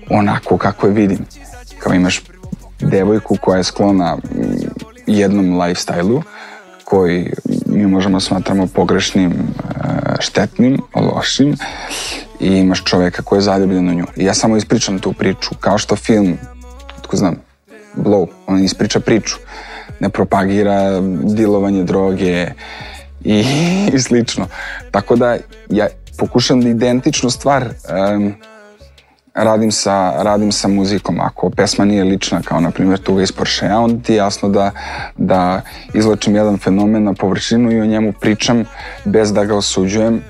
onako 0.09 0.57
kako 0.57 0.87
je 0.87 0.93
vidim. 0.93 1.25
Kao 1.79 1.93
imaš 1.93 2.21
devojku 2.79 3.37
koja 3.41 3.57
je 3.57 3.63
sklona 3.63 4.17
jednom 5.07 5.45
lifestyle-u 5.45 6.21
koji 6.83 7.33
mi 7.65 7.87
možemo 7.87 8.19
smatramo 8.19 8.67
pogrešnim, 8.67 9.33
štetnim, 10.19 10.81
lošim 10.95 11.55
i 12.39 12.47
imaš 12.47 12.83
čoveka 12.83 13.21
koji 13.23 13.37
je 13.37 13.41
zaljubljen 13.41 13.89
u 13.89 13.93
nju. 13.93 14.05
I 14.15 14.25
ja 14.25 14.33
samo 14.33 14.57
ispričam 14.57 14.99
tu 14.99 15.13
priču, 15.13 15.49
kao 15.59 15.77
što 15.77 15.95
film, 15.95 16.37
tko 17.01 17.17
znam, 17.17 17.35
Blow, 17.97 18.27
on 18.47 18.63
ispriča 18.63 18.99
priču, 18.99 19.35
ne 19.99 20.09
propagira 20.09 21.01
dilovanje 21.23 21.83
droge 21.83 22.47
i, 23.23 23.45
i 23.93 23.99
slično. 23.99 24.47
Tako 24.91 25.15
da 25.15 25.37
ja 25.69 25.87
pokušam 26.17 26.61
da 26.61 26.69
identičnu 26.69 27.29
stvar 27.29 27.63
um, 27.63 28.33
radim 29.33 29.71
sa, 29.71 30.23
radim 30.23 30.51
sa 30.51 30.67
muzikom. 30.67 31.19
Ako 31.19 31.49
pesma 31.49 31.85
nije 31.85 32.03
lična, 32.03 32.41
kao 32.41 32.59
na 32.59 32.71
primjer 32.71 32.99
Tuga 32.99 33.23
iz 33.23 33.31
Porschea, 33.31 33.79
onda 33.79 34.03
ti 34.03 34.13
jasno 34.13 34.49
da, 34.49 34.71
da 35.17 35.61
izlačim 35.93 36.35
jedan 36.35 36.57
fenomen 36.57 37.03
na 37.03 37.13
površinu 37.13 37.71
i 37.71 37.81
o 37.81 37.85
njemu 37.85 38.13
pričam 38.21 38.65
bez 39.05 39.33
da 39.33 39.45
ga 39.45 39.55
osuđujem, 39.55 40.21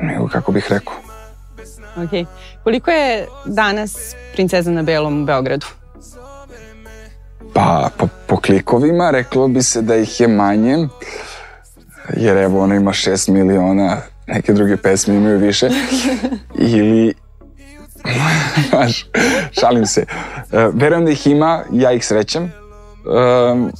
nego 0.00 0.28
kako 0.28 0.52
bih 0.52 0.66
rekao. 0.70 0.94
Ok. 1.96 2.28
Koliko 2.64 2.90
je 2.90 3.26
danas 3.46 4.14
princeza 4.32 4.70
na 4.70 4.82
belom 4.82 5.22
u 5.22 5.24
Beogradu? 5.24 5.66
Pa, 7.54 7.90
po, 7.96 8.08
po 8.26 8.36
klikovima 8.36 9.10
reklo 9.10 9.48
bi 9.48 9.62
se 9.62 9.82
da 9.82 9.96
ih 9.96 10.20
je 10.20 10.28
manje, 10.28 10.88
jer 12.16 12.36
evo 12.36 12.62
ona 12.62 12.74
ima 12.74 12.92
6 12.92 13.30
miliona 13.30 13.96
neke 14.26 14.52
druge 14.52 14.76
pesme 14.76 15.14
imaju 15.14 15.38
više. 15.38 15.68
Ili, 16.58 17.14
šalim 19.60 19.86
se. 19.86 20.04
Uh, 20.52 20.74
verujem 20.74 21.04
da 21.04 21.10
ih 21.10 21.26
ima, 21.26 21.62
ja 21.72 21.92
ih 21.92 22.06
srećem. 22.06 22.52
Um, 23.52 23.72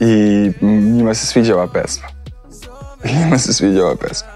I 0.00 0.52
njima 0.66 1.14
se 1.14 1.26
sviđa 1.26 1.54
ova 1.54 1.66
pesma. 1.66 2.08
Njima 3.24 3.38
se 3.38 3.52
sviđa 3.52 3.84
ova 3.84 3.96
pesma. 3.96 4.28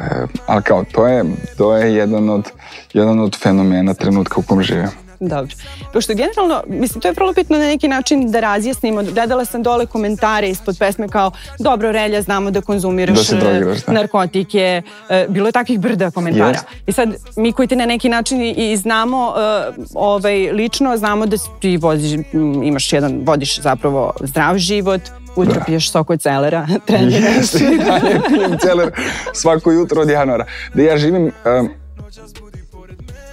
Uh, 0.00 0.30
ali 0.46 0.62
kao, 0.62 0.84
to 0.92 1.06
je, 1.06 1.24
to 1.56 1.76
je 1.76 1.94
jedan 1.94 2.30
od, 2.30 2.50
jedan 2.92 3.20
od 3.20 3.38
fenomena 3.38 3.94
trenutka 3.94 4.40
u 4.40 4.42
kom 4.42 4.62
živim. 4.62 5.03
Dobro. 5.28 5.54
Pošto 5.92 6.14
generalno, 6.14 6.62
mislim, 6.66 7.00
to 7.00 7.08
je 7.08 7.12
vrlo 7.12 7.32
bitno 7.32 7.58
na 7.58 7.66
neki 7.66 7.88
način 7.88 8.30
da 8.30 8.40
razjasnimo. 8.40 9.02
Gledala 9.02 9.44
sam 9.44 9.62
dole 9.62 9.86
komentare 9.86 10.48
ispod 10.48 10.76
pesme 10.78 11.08
kao 11.08 11.30
dobro, 11.58 11.92
Relja, 11.92 12.22
znamo 12.22 12.50
da 12.50 12.60
konzumiraš 12.60 13.28
da 13.28 13.36
drogiraš, 13.36 13.84
da. 13.84 13.92
narkotike. 13.92 14.82
E, 15.08 15.26
bilo 15.28 15.48
je 15.48 15.52
takvih 15.52 15.80
brda 15.80 16.10
komentara. 16.10 16.58
Yes. 16.58 16.64
I 16.86 16.92
sad, 16.92 17.08
mi 17.36 17.52
koji 17.52 17.68
te 17.68 17.76
na 17.76 17.86
neki 17.86 18.08
način 18.08 18.54
i 18.56 18.76
znamo 18.76 19.28
uh, 19.28 19.84
ovaj, 19.94 20.52
lično, 20.52 20.96
znamo 20.96 21.26
da 21.26 21.36
ti 21.60 21.76
voziš, 21.76 22.20
imaš 22.64 22.92
jedan, 22.92 23.22
vodiš 23.24 23.60
zapravo 23.60 24.12
zdrav 24.20 24.58
život, 24.58 25.00
Ujutro 25.36 25.58
da. 25.58 25.64
piješ 25.64 25.90
sok 25.90 26.10
od 26.10 26.20
celera, 26.20 26.66
treniraš. 26.86 27.54
ja 27.88 27.98
ne 27.98 28.20
pijem 28.28 28.58
celer 28.58 28.90
svako 29.32 29.70
jutro 29.70 30.02
od 30.02 30.08
januara. 30.08 30.46
Da 30.74 30.82
ja 30.82 30.98
živim... 30.98 31.32
Um, 31.60 31.70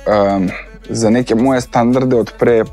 um, 0.07 0.49
za 0.91 1.09
neke 1.09 1.35
moje 1.35 1.61
standarde 1.61 2.15
od 2.15 2.31
pre 2.39 2.63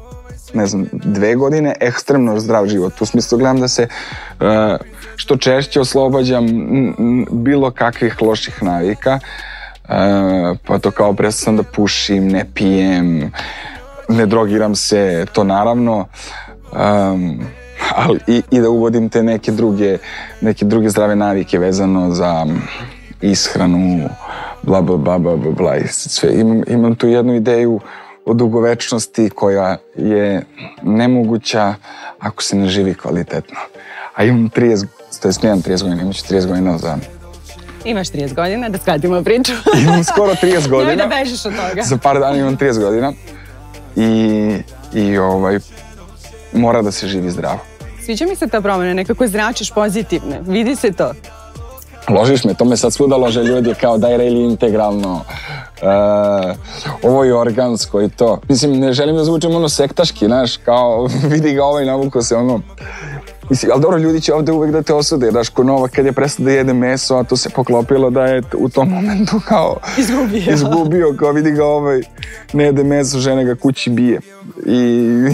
ne 0.55 0.67
znam, 0.67 0.87
dve 0.93 1.35
godine 1.35 1.75
ekstremno 1.81 2.41
zdrav 2.41 2.67
život. 2.67 3.01
U 3.01 3.07
smislu 3.07 3.39
gledam 3.39 3.61
da 3.61 3.69
se 3.69 3.89
uh, 4.41 4.47
što 5.17 5.37
češće 5.37 5.81
oslobađam 5.81 6.47
bilo 7.31 7.71
kakvih 7.71 8.23
loših 8.23 8.63
navika. 8.63 9.19
Uh, 9.89 10.59
pa 10.67 10.79
to 10.79 10.91
kao 10.91 11.13
prestam 11.13 11.57
da 11.57 11.63
pušim, 11.63 12.29
ne 12.29 12.45
pijem, 12.55 13.33
ne 14.09 14.27
drogiram 14.27 14.75
se, 14.75 15.27
to 15.33 15.45
naravno. 15.45 16.07
Um, 16.73 17.41
ali 17.97 18.21
i, 18.27 18.43
i 18.51 18.61
da 18.61 18.69
uvodim 18.71 19.09
te 19.09 19.23
neke 19.23 19.53
druge, 19.53 19.99
neke 20.41 20.65
druge 20.65 20.89
zdrave 20.89 21.17
navike 21.17 21.59
vezano 21.59 22.11
za 22.11 22.47
ishranu, 23.21 24.09
bla 24.63 24.81
bla 24.81 24.97
bla 24.97 25.19
bla 25.19 25.37
bla 25.37 25.53
bla 25.53 25.75
sve. 25.89 26.35
Imam, 26.35 26.63
imam 26.67 26.95
tu 26.95 27.09
jednu 27.09 27.35
ideju 27.35 27.81
o 28.29 28.35
dugovečnosti 28.35 29.31
koja 29.31 29.77
je 29.97 30.45
nemoguća 30.83 31.75
ako 32.19 32.43
se 32.43 32.57
ne 32.57 32.69
živi 32.69 32.95
kvalitetno. 32.95 33.57
A 34.15 34.25
imam 34.25 34.51
30, 34.51 34.87
to 35.23 35.29
je 35.29 35.35
nemam 35.43 35.63
30 35.63 35.83
godina, 35.83 36.03
imaću 36.03 36.25
30 36.25 36.47
godina 36.47 36.79
za... 36.79 36.99
Imaš 37.85 38.09
30 38.09 38.35
godina, 38.35 38.69
da 38.69 38.79
skratimo 38.79 39.23
priču. 39.23 39.53
imam 39.85 40.05
skoro 40.05 40.35
30 40.35 40.69
godina. 40.69 40.91
Nemoj 40.91 40.97
da 40.97 41.17
bežiš 41.17 41.47
od 41.47 41.53
toga. 41.53 41.83
Za 41.83 41.97
par 41.97 42.19
dana 42.19 42.37
imam 42.37 42.57
30 42.57 42.81
godina. 42.81 43.13
I, 43.97 44.57
i 44.95 45.19
ovaj, 45.19 45.59
mora 46.53 46.83
da 46.83 46.91
se 46.91 47.07
živi 47.07 47.31
zdravo. 47.31 47.59
Sviđa 48.05 48.27
mi 48.27 48.37
se 48.37 48.47
ta 48.47 48.61
promena, 48.61 48.95
nekako 48.95 49.27
zračiš 49.27 49.71
pozitivne. 49.71 50.41
Vidi 50.47 50.77
se 50.77 50.93
to. 50.93 51.13
Ložiš 52.09 52.45
me, 52.45 52.55
to 52.55 52.65
me 52.65 52.77
sad 52.77 52.93
svuda 52.93 53.17
lože 53.17 53.43
ljudi 53.43 53.75
kao 53.81 53.99
daj 53.99 54.17
rejli 54.17 54.45
integralno, 54.45 55.25
ovo 57.03 57.25
je 57.25 57.35
organsko 57.35 58.03
i 58.03 58.09
to. 58.09 58.41
Mislim, 58.49 58.81
ne 58.81 58.93
želim 58.93 59.17
da 59.17 59.25
zvučem 59.25 59.55
ono 59.55 59.69
sektaški, 59.69 60.27
znaš, 60.27 60.57
kao 60.57 61.09
vidi 61.33 61.53
ga 61.53 61.65
ovaj 61.65 61.85
navuko 61.85 62.23
se 62.23 62.37
ono, 62.37 62.61
Mislim, 63.51 63.73
ali 63.73 63.83
dobro, 63.83 63.99
ljudi 63.99 64.21
će 64.21 64.35
ovde 64.35 64.53
uvek 64.53 64.73
da 64.73 64.83
te 64.83 64.95
osude, 64.95 65.31
daš, 65.31 65.49
ko 65.49 65.65
Novak 65.65 65.91
kad 65.91 66.07
je 66.07 66.13
prestao 66.13 66.45
da 66.45 66.51
jede 66.51 66.73
meso, 66.73 67.17
a 67.17 67.25
to 67.25 67.37
se 67.37 67.51
poklopilo 67.51 68.11
da 68.11 68.25
je 68.25 68.43
u 68.55 68.69
tom 68.69 68.89
momentu 68.89 69.41
kao... 69.49 69.77
Izgubio. 69.99 70.53
Izgubio, 70.55 71.15
kao 71.19 71.33
vidi 71.33 71.51
ga 71.51 71.65
ovaj, 71.65 72.03
ne 72.53 72.65
jede 72.65 72.85
meso, 72.85 73.19
žena 73.19 73.43
ga 73.43 73.55
kući 73.55 73.91
bije. 73.91 74.21
I, 74.67 74.79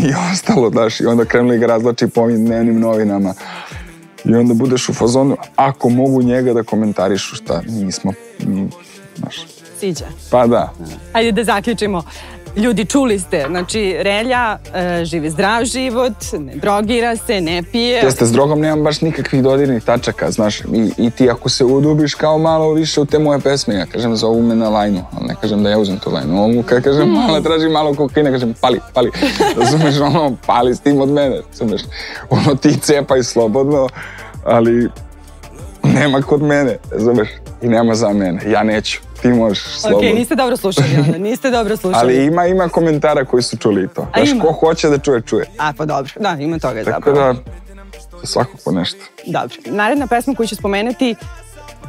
i 0.08 0.12
ostalo, 0.32 0.70
daš, 0.70 1.00
i 1.00 1.06
onda 1.06 1.24
krenuli 1.24 1.58
ga 1.58 1.66
razlači 1.66 2.06
po 2.06 2.20
ovim 2.20 2.46
dnevnim 2.46 2.80
novinama. 2.80 3.34
I 4.24 4.34
onda 4.34 4.54
budeš 4.54 4.88
u 4.88 4.94
fazonu, 4.94 5.36
ako 5.56 5.88
mogu 5.88 6.22
njega 6.22 6.52
da 6.52 6.62
komentarišu 6.62 7.36
šta 7.36 7.62
nismo, 7.68 8.12
znaš. 9.16 9.53
Siđa. 9.84 10.06
Pa 10.30 10.46
da. 10.46 10.72
Ajde 11.12 11.32
da 11.32 11.44
zaključimo. 11.44 12.02
Ljudi, 12.56 12.84
čuli 12.84 13.18
ste, 13.18 13.44
znači 13.48 13.96
Relja 13.98 14.58
e, 14.74 15.04
živi 15.04 15.30
zdrav 15.30 15.64
život, 15.64 16.12
ne 16.38 16.54
drogira 16.54 17.16
se, 17.16 17.40
ne 17.40 17.62
pije. 17.72 18.00
Jeste, 18.04 18.26
s 18.26 18.32
drogom 18.32 18.60
nemam 18.60 18.84
baš 18.84 19.00
nikakvih 19.00 19.42
dodirnih 19.42 19.84
tačaka, 19.84 20.30
znaš, 20.30 20.60
i, 20.60 20.90
i 20.96 21.10
ti 21.10 21.30
ako 21.30 21.48
se 21.48 21.64
udubiš 21.64 22.14
kao 22.14 22.38
malo 22.38 22.72
više 22.72 23.00
u 23.00 23.04
te 23.04 23.18
moje 23.18 23.40
pesme, 23.40 23.74
ja 23.74 23.86
kažem 23.86 24.16
zovu 24.16 24.42
me 24.42 24.54
na 24.54 24.68
lajnu, 24.68 25.04
ali 25.12 25.26
ne 25.26 25.34
kažem 25.40 25.62
da 25.62 25.70
ja 25.70 25.78
uzem 25.78 25.98
tu 25.98 26.10
lajnu, 26.10 26.44
ovo 26.44 26.62
kad 26.62 26.82
kažem 26.82 27.08
mm. 27.08 27.12
malo, 27.12 27.40
traži 27.40 27.68
malo 27.68 27.94
kokaina, 27.94 28.30
kažem 28.30 28.54
pali, 28.60 28.80
pali, 28.94 29.10
razumeš, 29.60 30.00
ono, 30.00 30.36
pali 30.46 30.74
s 30.74 30.80
tim 30.80 31.00
od 31.00 31.08
mene, 31.08 31.40
razumeš, 31.50 31.82
ono 32.30 32.54
ti 32.54 32.80
cepaj 32.80 33.22
slobodno, 33.22 33.88
ali 34.44 34.88
nema 35.82 36.22
kod 36.22 36.42
mene, 36.42 36.76
razumeš? 36.92 37.28
I 37.62 37.68
nema 37.68 37.94
za 37.94 38.08
mene. 38.08 38.40
Ja 38.50 38.62
neću. 38.62 39.00
Ti 39.24 39.28
možeš 39.28 39.64
slobodno. 39.80 40.10
Ok, 40.10 40.16
niste 40.16 40.34
dobro 40.34 40.56
slušali 40.56 40.96
onda, 41.06 41.18
niste 41.18 41.50
dobro 41.50 41.76
slušali. 41.76 42.14
Ali 42.14 42.26
ima, 42.26 42.46
ima 42.46 42.68
komentara 42.68 43.24
koji 43.24 43.42
su 43.42 43.56
čuli 43.56 43.88
to. 43.88 44.02
A 44.02 44.18
Znaš, 44.18 44.30
ima? 44.30 44.44
ko 44.44 44.52
hoće 44.52 44.88
da 44.88 44.98
čuje, 44.98 45.22
čuje. 45.22 45.46
A, 45.58 45.72
pa 45.76 45.84
dobro. 45.84 46.12
Da, 46.20 46.36
ima 46.40 46.58
toga 46.58 46.84
Tako 46.84 47.10
zapravo. 47.10 47.32
da, 47.32 48.26
svako 48.26 48.50
po 48.64 48.70
nešto. 48.70 48.98
Dobro. 49.26 49.56
Naredna 49.66 50.06
pesma 50.06 50.34
koju 50.34 50.46
ću 50.46 50.56
spomenuti 50.56 51.14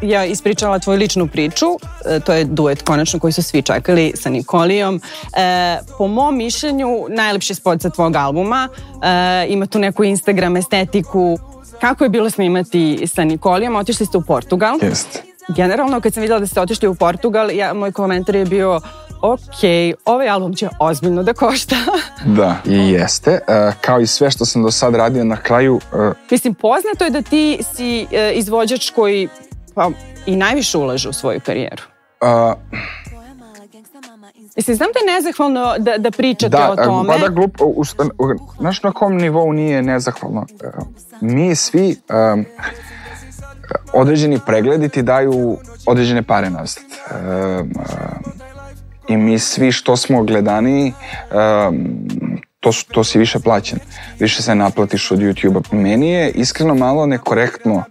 ja 0.02 0.26
ispričala 0.26 0.80
tvoju 0.80 1.00
ličnu 1.00 1.28
priču, 1.28 1.66
e, 2.06 2.20
to 2.20 2.34
je 2.34 2.46
duet 2.46 2.82
konačno 2.82 3.20
koji 3.20 3.34
su 3.34 3.44
svi 3.44 3.62
čekali 3.62 4.14
sa 4.16 4.30
Nikolijom. 4.30 5.02
E, 5.38 5.78
po 5.98 6.08
mom 6.08 6.38
mišljenju, 6.38 7.06
najlepši 7.10 7.56
spot 7.56 7.82
sa 7.82 7.90
tvog 7.90 8.16
albuma, 8.16 8.70
e, 9.04 9.46
ima 9.50 9.66
tu 9.66 9.80
neku 9.80 10.04
Instagram 10.04 10.58
estetiku. 10.58 11.38
Kako 11.82 12.04
je 12.04 12.10
bilo 12.10 12.30
snimati 12.30 13.08
sa 13.08 13.24
Nikolijom? 13.24 13.76
Otišli 13.76 14.06
ste 14.06 14.18
u 14.18 14.22
Portugal. 14.22 14.78
Jeste. 14.82 15.35
Generalno, 15.48 16.02
kad 16.02 16.14
sam 16.14 16.22
videla 16.22 16.40
da 16.40 16.48
ste 16.48 16.62
otišli 16.62 16.88
u 16.88 16.96
Portugal, 16.96 17.52
ja, 17.52 17.74
moj 17.74 17.92
komentar 17.92 18.36
je 18.36 18.46
bio 18.46 18.82
ok, 19.22 19.60
ovaj 20.06 20.30
album 20.30 20.54
će 20.54 20.70
ozbiljno 20.80 21.24
da 21.24 21.34
košta. 21.34 21.76
Da, 22.38 22.56
i 22.66 22.90
jeste. 22.92 23.32
E, 23.32 23.72
kao 23.82 24.00
i 24.00 24.08
sve 24.08 24.32
što 24.32 24.46
sam 24.46 24.64
do 24.64 24.72
sad 24.72 24.96
radio 24.96 25.24
na 25.24 25.38
kraju, 25.38 25.80
e, 25.94 26.12
Mislim, 26.32 26.54
poznato 26.54 27.04
je 27.04 27.10
da 27.10 27.22
ti 27.22 27.60
si 27.76 28.08
e, 28.12 28.32
izvođač 28.34 28.90
koji 28.90 29.28
pa, 29.76 29.90
i 30.26 30.36
najviše 30.36 30.78
ulaže 30.78 31.10
u 31.10 31.14
svoju 31.14 31.40
karijeru. 31.46 31.84
a, 32.22 32.54
Mislim, 34.56 34.76
znam 34.78 34.90
da 34.94 35.00
je 35.00 35.16
nezahvalno 35.16 35.76
da, 35.80 35.98
da 35.98 36.12
pričate 36.12 36.58
da, 36.58 36.72
o 36.72 36.76
tome. 36.76 37.10
pa 37.10 37.18
da 37.18 37.28
glup, 37.28 37.62
u, 37.62 37.84
znaš 38.60 38.84
na 38.84 38.92
kom 38.92 39.18
nivou 39.18 39.54
nije 39.54 39.82
nezahvalno? 39.82 40.46
E, 40.64 40.68
Mi 41.22 41.56
svi 41.56 41.98
e, 42.10 42.44
određeni 43.94 44.40
pregledi 44.46 44.90
ti 44.90 45.02
daju 45.02 45.58
određene 45.86 46.24
pare 46.24 46.50
nazad. 46.50 46.84
I 49.10 49.18
mi 49.18 49.40
svi 49.40 49.72
što 49.72 49.98
smo 49.98 50.24
gledaniji, 50.24 50.94
to, 52.60 52.72
su- 52.72 52.86
to 52.92 53.04
si 53.04 53.20
više 53.20 53.40
plaćen. 53.40 53.80
Više 54.20 54.44
se 54.44 54.56
naplatiš 54.56 55.12
od 55.12 55.20
YouTube-a. 55.20 55.76
Meni 55.76 56.10
je 56.10 56.32
iskreno 56.32 56.76
malo 56.76 57.06
nekorektno 57.06 57.84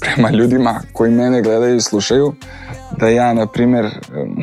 prema 0.00 0.30
ljudima 0.30 0.80
koji 0.92 1.10
mene 1.10 1.42
gledaju 1.42 1.76
i 1.76 1.80
slušaju, 1.80 2.34
da 2.98 3.08
ja, 3.08 3.34
na 3.34 3.46
primjer, 3.46 3.84
em, 3.84 4.36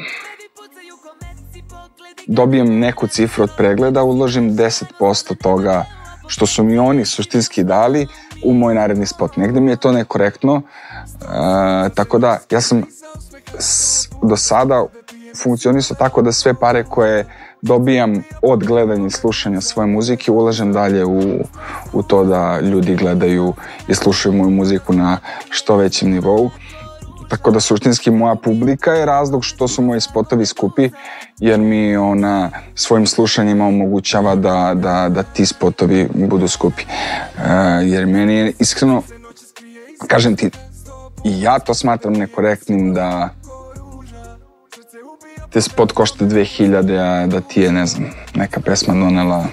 dobijem 2.28 2.80
neku 2.80 3.08
cifru 3.08 3.44
od 3.44 3.52
pregleda, 3.58 4.04
uložim 4.04 4.52
10% 4.52 5.36
toga 5.42 5.86
što 6.28 6.46
su 6.46 6.64
mi 6.64 6.78
oni 6.78 7.06
suštinski 7.06 7.64
dali 7.64 8.08
u 8.44 8.54
moj 8.54 8.76
naredni 8.76 9.06
spot. 9.06 9.38
Negde 9.38 9.60
mi 9.60 9.72
je 9.72 9.78
to 9.78 9.92
nekorektno, 9.92 10.62
e, 10.62 11.90
tako 11.90 12.18
da 12.18 12.40
ja 12.50 12.62
sam 12.62 12.84
s, 13.60 14.10
do 14.22 14.38
sada 14.38 14.86
funkcionisao 15.44 15.98
tako 15.98 16.22
da 16.22 16.32
sve 16.32 16.54
pare 16.54 16.84
koje 16.84 17.26
dobijam 17.62 18.24
od 18.42 18.64
gledanja 18.64 19.08
i 19.08 19.12
slušanja 19.12 19.62
svoje 19.62 19.88
muzike 19.88 20.32
ulažem 20.32 20.74
dalje 20.74 21.06
u, 21.06 21.22
u 21.94 22.04
to 22.04 22.24
da 22.24 22.60
ljudi 22.60 22.96
gledaju 22.96 23.54
i 23.88 23.96
slušaju 23.96 24.34
moju 24.34 24.50
muziku 24.50 24.94
na 24.94 25.18
što 25.50 25.76
većem 25.76 26.10
nivou. 26.10 26.50
Tako 27.34 27.52
da 27.52 27.60
suštinski 27.60 28.12
moja 28.12 28.36
publika 28.36 28.92
je 28.92 29.06
razlog 29.06 29.46
što 29.46 29.68
su 29.68 29.82
moji 29.82 30.02
spotovi 30.02 30.46
skupi, 30.46 30.90
jer 31.40 31.60
mi 31.60 31.98
ona 31.98 32.52
svojim 32.76 33.08
slušanjima 33.08 33.68
omogućava 33.68 34.36
da, 34.36 34.74
da, 34.76 35.10
da 35.10 35.24
ti 35.24 35.46
spotovi 35.46 36.10
budu 36.14 36.48
skupi. 36.48 36.84
E, 36.84 37.54
jer 37.84 38.06
meni 38.06 38.36
je 38.36 38.54
iskreno, 38.60 39.02
kažem 40.08 40.36
ti, 40.36 40.50
i 41.24 41.42
ja 41.42 41.60
to 41.60 41.74
smatram 41.74 42.14
nekorektnim 42.14 42.94
da 42.94 43.30
te 45.50 45.62
spot 45.62 45.92
košta 45.92 46.26
2000, 46.26 47.24
a 47.24 47.28
da 47.28 47.42
ti 47.42 47.62
je, 47.62 47.72
ne 47.72 47.86
znam, 47.86 48.10
neka 48.36 48.62
pesma 48.62 48.94
donela 48.94 49.46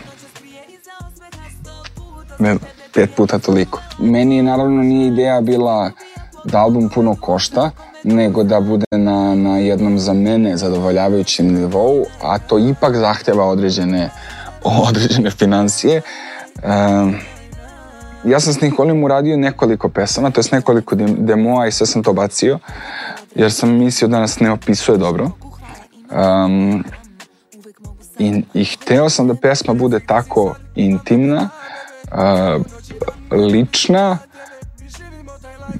ne, 2.38 2.56
pet 2.94 3.14
puta 3.16 3.38
toliko. 3.38 3.80
Meni 3.98 4.42
naravno 4.42 4.82
nije 4.82 5.08
ideja 5.08 5.40
bila 5.40 5.90
da 6.44 6.58
album 6.58 6.88
puno 6.88 7.16
košta, 7.20 7.70
nego 8.04 8.42
da 8.44 8.60
bude 8.60 8.86
na, 8.90 9.34
na 9.34 9.58
jednom 9.58 9.98
za 9.98 10.12
mene 10.12 10.56
zadovoljavajućem 10.56 11.46
nivou, 11.46 12.04
a 12.22 12.38
to 12.38 12.58
ipak 12.58 12.96
zahtjeva 12.96 13.44
određene, 13.44 14.10
određene 14.88 15.30
financije. 15.30 16.02
Um, 16.64 17.14
ja 18.24 18.40
sam 18.40 18.52
s 18.52 18.60
Nikolim 18.60 19.04
uradio 19.04 19.36
nekoliko 19.36 19.88
pesama, 19.88 20.30
to 20.30 20.40
je 20.40 20.44
nekoliko 20.52 20.94
dem- 20.94 21.16
demoa 21.18 21.66
i 21.66 21.72
sve 21.72 21.86
sam 21.86 22.02
to 22.02 22.12
bacio, 22.12 22.58
jer 23.34 23.52
sam 23.52 23.70
mislio 23.70 24.08
da 24.08 24.20
nas 24.20 24.40
ne 24.40 24.50
opisuje 24.50 24.98
dobro. 24.98 25.30
Um, 26.10 26.84
i, 28.18 28.42
I 28.54 28.64
hteo 28.64 29.10
sam 29.10 29.28
da 29.28 29.34
pesma 29.34 29.74
bude 29.74 30.00
tako 30.06 30.54
intimna, 30.74 31.48
uh, 32.12 32.62
lična, 33.30 34.18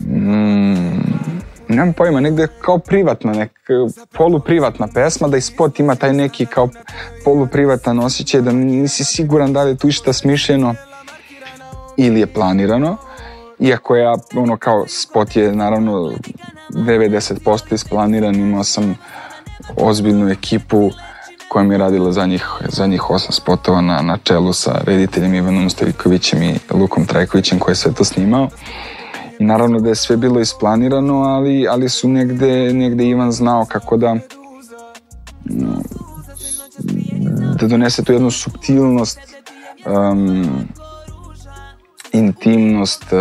mm, 0.07 1.01
nemam 1.69 1.93
pojma, 1.93 2.21
negde 2.21 2.47
kao 2.61 2.79
privatna, 2.79 3.33
nek, 3.33 3.53
poluprivatna 4.13 4.89
pesma, 4.95 5.29
da 5.29 5.37
i 5.37 5.41
spot 5.41 5.81
ima 5.81 5.95
taj 5.95 6.13
neki 6.13 6.47
kao 6.47 6.69
poluprivatan 7.25 7.99
osjećaj, 7.99 8.41
da 8.41 8.53
nisi 8.53 9.05
siguran 9.05 9.53
da 9.53 9.63
li 9.63 9.71
je 9.71 9.77
tu 9.77 9.89
išta 9.89 10.13
smišljeno 10.13 10.75
ili 11.97 12.21
je 12.21 12.27
planirano. 12.27 12.97
Iako 13.59 13.97
ja, 13.97 14.15
ono, 14.35 14.57
kao 14.57 14.85
spot 14.89 15.37
je 15.37 15.53
naravno 15.53 16.13
90% 16.71 17.75
isplaniran, 17.75 18.35
imao 18.35 18.65
sam 18.65 18.97
ozbiljnu 19.77 20.31
ekipu 20.31 20.91
koja 21.49 21.65
mi 21.65 21.75
je 21.75 21.79
radila 21.79 22.13
za 22.13 22.27
njih, 22.27 22.47
za 22.69 22.87
njih 22.87 23.11
osam 23.11 23.33
spotova 23.33 23.81
na, 23.81 24.03
na 24.03 24.19
čelu 24.23 24.53
sa 24.53 24.81
rediteljem 24.87 25.35
Ivanom 25.35 25.71
Stojikovićem 25.71 26.43
i 26.43 26.59
Lukom 26.71 27.07
Trajkovićem 27.07 27.59
koji 27.59 27.73
je 27.73 27.77
sve 27.77 27.93
to 27.93 28.05
snimao. 28.05 28.49
I 29.41 29.45
naravno 29.45 29.81
da 29.81 29.89
je 29.89 29.95
sve 29.95 30.17
bilo 30.17 30.41
isplanirano, 30.41 31.15
ali, 31.15 31.69
ali 31.69 31.89
su 31.89 32.09
negde, 32.09 32.73
negde 32.73 33.05
Ivan 33.05 33.33
znao 33.33 33.65
kako 33.65 33.97
da 33.97 34.15
mm, 34.15 34.21
da 37.61 37.67
donese 37.67 38.05
tu 38.05 38.13
jednu 38.13 38.31
subtilnost 38.31 39.21
um, 39.87 40.47
intimnost 42.13 43.05
uh, 43.13 43.19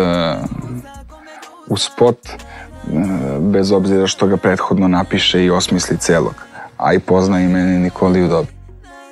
u 1.68 1.76
spot 1.76 2.18
uh, 2.28 3.02
bez 3.40 3.72
obzira 3.72 4.06
što 4.06 4.26
ga 4.26 4.36
prethodno 4.36 4.88
napiše 4.88 5.44
i 5.44 5.50
osmisli 5.50 5.96
celog 5.98 6.34
a 6.80 6.94
i 6.94 6.98
pozna 6.98 7.40
i 7.40 7.48
mene 7.48 7.78
Nikoliju 7.78 8.28
dobro. 8.28 8.52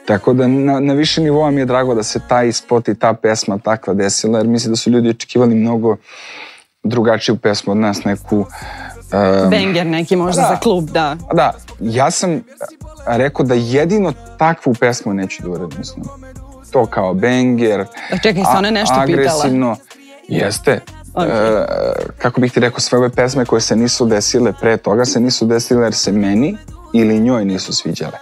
Tako 0.07 0.33
da 0.33 0.47
na, 0.47 0.81
na 0.81 0.95
više 0.95 1.21
nivoa 1.21 1.51
mi 1.51 1.61
je 1.61 1.65
drago 1.65 1.95
da 1.95 2.03
se 2.03 2.21
taj 2.29 2.53
spot 2.53 2.89
i 2.89 2.95
ta 2.95 3.13
pesma 3.13 3.59
takva 3.59 3.95
desila, 3.95 4.39
jer 4.39 4.47
mislim 4.47 4.73
da 4.73 4.77
su 4.77 4.91
ljudi 4.91 5.09
očekivali 5.09 5.55
mnogo 5.55 5.97
drugačiju 6.83 7.37
pesmu 7.37 7.71
od 7.73 7.77
nas, 7.79 8.05
neku... 8.05 8.37
Um, 9.13 9.51
Banger 9.51 9.87
neki 9.87 10.17
možda 10.17 10.43
Da. 10.43 10.49
za 10.49 10.57
klub, 10.57 10.85
da. 10.91 11.17
da, 11.35 11.53
ja 11.81 12.11
sam 12.11 12.41
rekao 13.07 13.45
da 13.47 13.55
jedino 13.55 14.13
takvu 14.39 14.75
pesmu 14.75 15.15
neću 15.15 15.43
da 15.43 15.49
uradim. 15.51 15.79
Mislim. 15.79 16.05
To 16.71 16.87
kao 16.87 17.15
banger, 17.15 17.81
A 18.13 18.19
čekaj, 18.23 18.43
se 18.43 18.59
ona 18.59 18.71
nešto 18.71 18.95
pitala? 19.07 19.23
agresivno. 19.23 19.77
Jeste. 20.29 20.81
Ok. 21.15 21.25
E, 21.27 21.65
kako 22.19 22.41
bih 22.41 22.53
ti 22.53 22.61
rekao, 22.61 22.81
sve 22.81 22.99
ove 22.99 23.11
pesme 23.11 23.45
koje 23.45 23.61
se 23.61 23.77
nisu 23.77 24.07
desile 24.07 24.53
pre 24.61 24.77
toga 24.77 25.05
se 25.05 25.21
nisu 25.21 25.47
desile 25.47 25.85
jer 25.85 25.95
se 25.95 26.13
meni 26.13 26.57
ili 26.95 27.21
njoj 27.21 27.45
nisu 27.45 27.73
sviđale. 27.73 28.19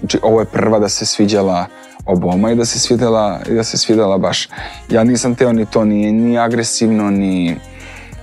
Znači, 0.00 0.18
ovo 0.22 0.40
je 0.40 0.46
prva 0.46 0.78
da 0.78 0.88
se 0.88 1.06
sviđala 1.06 1.66
oboma 2.06 2.50
i 2.50 2.54
da 2.54 2.64
se 2.64 2.78
svidela, 2.78 3.40
i 3.48 3.54
da 3.54 3.64
se 3.64 3.78
svidela 3.78 4.18
baš. 4.18 4.48
Ja 4.88 5.04
nisam 5.04 5.34
teo 5.34 5.52
ni 5.52 5.66
to, 5.66 5.84
ni, 5.84 6.12
ni 6.12 6.38
agresivno, 6.38 7.10
ni 7.10 7.56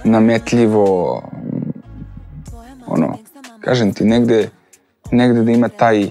nametljivo, 0.03 1.21
ono, 2.87 3.17
kažem 3.61 3.93
ti, 3.93 4.03
negde, 4.03 4.49
negde 5.11 5.43
da 5.43 5.51
ima 5.51 5.69
taj 5.69 6.09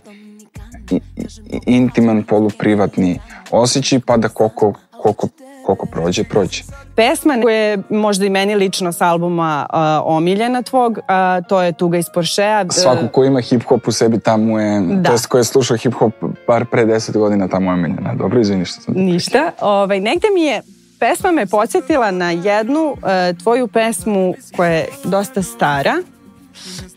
intiman, 1.66 2.22
poluprivatni 2.22 3.20
osjećaj, 3.50 4.00
pa 4.06 4.16
da 4.16 4.28
koliko, 4.28 4.72
koliko, 5.02 5.28
koliko 5.66 5.86
prođe, 5.86 6.24
prođe. 6.24 6.62
Pesma 6.96 7.34
koja 7.42 7.56
je 7.56 7.78
možda 7.90 8.26
i 8.26 8.30
meni 8.30 8.54
lično 8.54 8.92
s 8.92 9.00
albuma 9.00 9.66
uh, 9.72 9.78
omiljena 10.16 10.62
tvog, 10.62 10.98
a, 11.08 11.40
to 11.48 11.62
je 11.62 11.72
Tuga 11.72 11.98
iz 11.98 12.06
Porschea. 12.14 12.64
Svako 12.70 13.08
ko 13.12 13.24
ima 13.24 13.40
hip-hop 13.40 13.88
u 13.88 13.92
sebi, 13.92 14.20
tamo 14.20 14.60
je, 14.60 14.80
Da. 14.80 15.02
to 15.02 15.12
jest 15.12 15.26
ko 15.26 15.38
je 15.38 15.44
slušao 15.44 15.76
hip-hop 15.76 16.12
bar 16.46 16.66
pre 16.70 16.86
10 16.86 17.12
godina, 17.12 17.48
tamo 17.48 17.70
je 17.70 17.74
omiljena. 17.74 18.14
Dobro, 18.14 18.40
izvini 18.40 18.64
što 18.64 18.80
sam... 18.80 18.94
Ništa. 18.96 19.52
Ovaj, 19.60 20.00
negde 20.00 20.28
mi 20.34 20.42
je 20.42 20.62
pesma 20.98 21.32
me 21.32 21.46
podsjetila 21.46 22.10
na 22.10 22.30
jednu 22.30 22.90
uh, 22.90 23.38
tvoju 23.42 23.68
pesmu 23.68 24.34
koja 24.56 24.70
je 24.70 24.88
dosta 25.04 25.42
stara. 25.42 25.94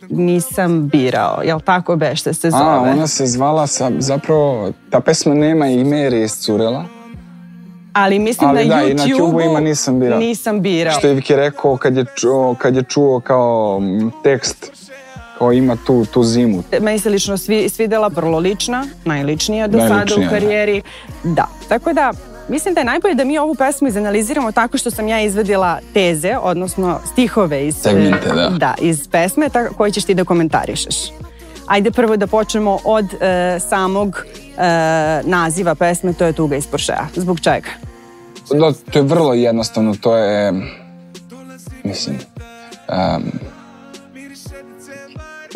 Nisam 0.10 0.88
birao, 0.88 1.42
jel 1.44 1.60
tako 1.60 1.96
bešte 1.96 2.34
se 2.34 2.52
zove? 2.52 2.64
A, 2.64 2.80
ona 2.80 3.08
se 3.08 3.26
zvala, 3.26 3.68
sa, 3.68 3.92
zapravo, 4.00 4.72
ta 4.90 5.00
pesma 5.00 5.34
nema 5.34 5.68
ime 5.68 6.00
jer 6.00 6.14
je 6.14 6.24
iscurela. 6.24 6.86
Ali 7.94 8.20
mislim 8.20 8.50
Ali 8.50 8.66
na 8.68 8.76
da, 8.76 8.84
i 8.84 8.94
na 8.94 9.04
YouTube-u 9.04 9.40
YouTube-u 9.40 9.60
nisam 9.60 10.00
birao. 10.00 10.20
Nisam 10.20 10.62
birao. 10.62 10.94
Što 10.94 11.08
je 11.08 11.14
Viki 11.14 11.36
rekao 11.36 11.78
kad 11.78 11.98
je 11.98 12.06
čuo, 12.16 12.56
kad 12.56 12.76
je 12.76 12.84
čuo 12.84 13.20
kao 13.20 13.82
tekst 14.24 14.72
kao 15.40 15.54
ima 15.54 15.78
tu, 15.86 16.06
tu 16.06 16.24
zimu. 16.24 16.64
Meni 16.82 17.00
se 17.00 17.10
lično 17.10 17.38
svi, 17.38 17.70
svidela 17.70 18.08
vrlo 18.08 18.40
lična, 18.40 18.86
najličnija 19.06 19.68
do 19.68 19.80
sada 19.80 20.16
u 20.16 20.20
da. 20.20 20.30
karijeri. 20.30 20.82
Da. 21.24 21.48
Tako 21.70 21.94
da, 21.94 22.14
mislim 22.50 22.74
da 22.74 22.82
je 22.82 22.86
najbolje 22.86 23.16
da 23.16 23.24
mi 23.24 23.38
ovu 23.38 23.56
pesmu 23.56 23.88
izanaliziramo 23.88 24.52
tako 24.52 24.78
što 24.78 24.92
sam 24.92 25.08
ja 25.08 25.22
izvedila 25.22 25.80
teze, 25.94 26.38
odnosno 26.42 27.00
stihove 27.12 27.68
iz, 27.68 27.76
Segmente, 27.76 28.30
da. 28.36 28.50
da, 28.50 28.76
iz 28.82 29.08
pesme 29.12 29.50
tako, 29.50 29.74
koje 29.74 29.92
ćeš 29.92 30.06
ti 30.06 30.14
da 30.14 30.24
komentarišeš. 30.24 30.96
Ajde 31.68 31.92
prvo 31.92 32.18
da 32.18 32.28
počnemo 32.28 32.80
od 32.84 33.06
e, 33.14 33.60
samog 33.60 34.26
e, 34.58 34.62
naziva 35.24 35.76
pesme, 35.76 36.14
to 36.14 36.26
je 36.26 36.34
Tuga 36.34 36.56
iz 36.56 36.68
Porschea. 36.68 37.06
Zbog 37.16 37.40
čega? 37.40 37.70
Da, 38.52 38.74
to 38.92 39.00
je 39.00 39.04
vrlo 39.04 39.34
jednostavno, 39.34 39.96
to 40.02 40.18
je, 40.18 40.54
mislim, 41.84 42.18
um, 42.88 43.32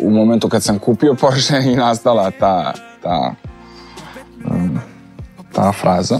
u 0.00 0.10
momentu 0.10 0.48
kad 0.48 0.62
sam 0.62 0.78
kupio 0.78 1.14
Porsche 1.14 1.56
i 1.72 1.76
nastala 1.76 2.30
ta, 2.30 2.72
ta, 3.02 3.34
um, 4.50 4.78
ta 5.52 5.72
fraza. 5.72 6.18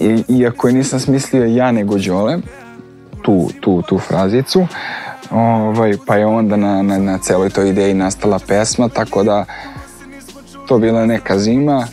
I, 0.00 0.24
iako 0.28 0.68
je 0.68 0.74
nisam 0.74 1.00
smislio 1.00 1.44
ja 1.44 1.72
nego 1.72 1.98
Đole, 1.98 2.38
tu, 3.22 3.48
tu, 3.60 3.82
tu 3.82 3.98
frazicu, 3.98 4.66
ovaj, 5.30 5.96
pa 6.06 6.16
je 6.16 6.26
onda 6.26 6.56
na, 6.56 6.82
na, 6.82 6.98
na 6.98 7.18
celoj 7.18 7.50
toj 7.50 7.68
ideji 7.68 7.94
nastala 7.94 8.38
pesma, 8.38 8.88
tako 8.88 9.22
da 9.22 9.44
to 10.68 10.78
bila 10.78 11.06
neka 11.06 11.38
zima, 11.38 11.86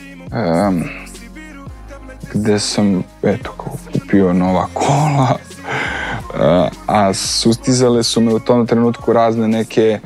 um, 0.68 0.84
gde 2.34 2.60
sam, 2.60 3.04
eto, 3.24 3.52
kao 3.58 3.74
kupio 3.94 4.34
nova 4.34 4.68
kola, 4.74 5.38
a, 6.40 6.68
a 6.88 7.14
sustizale 7.14 8.04
su 8.04 8.22
me 8.22 8.34
u 8.34 8.40
tom 8.40 8.68
trenutku 8.68 9.14
razne 9.14 9.48
neke 9.48 10.00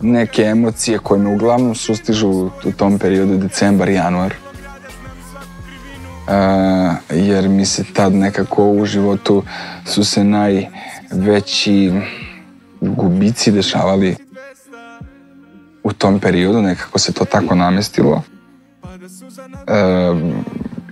neke 0.00 0.42
emocije 0.42 0.98
koje 0.98 1.20
me 1.20 1.34
uglavnom 1.34 1.74
sustižu 1.74 2.28
u 2.64 2.72
tom 2.76 2.98
periodu 2.98 3.36
decembar, 3.36 3.88
januar. 3.88 4.34
Jer 7.10 7.48
mi 7.48 7.66
se 7.66 7.84
tad 7.92 8.14
nekako 8.14 8.70
u 8.70 8.86
životu 8.86 9.42
su 9.86 10.04
se 10.04 10.24
najveći 10.24 11.92
gubici 12.80 13.50
dešavali 13.50 14.16
u 15.82 15.92
tom 15.92 16.20
periodu, 16.20 16.62
nekako 16.62 16.98
se 16.98 17.12
to 17.12 17.24
tako 17.24 17.54
namestilo. 17.54 18.22
E, 19.66 20.14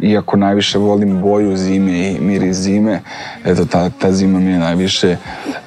iako 0.03 0.37
najviše 0.37 0.79
volim 0.79 1.21
boju 1.21 1.57
zime 1.57 2.11
i 2.11 2.19
miris 2.21 2.57
zime, 2.57 3.01
eto 3.45 3.65
ta, 3.65 3.91
ta 3.91 4.13
zima 4.13 4.39
mi 4.39 4.51
je 4.51 4.59
najviše, 4.59 5.17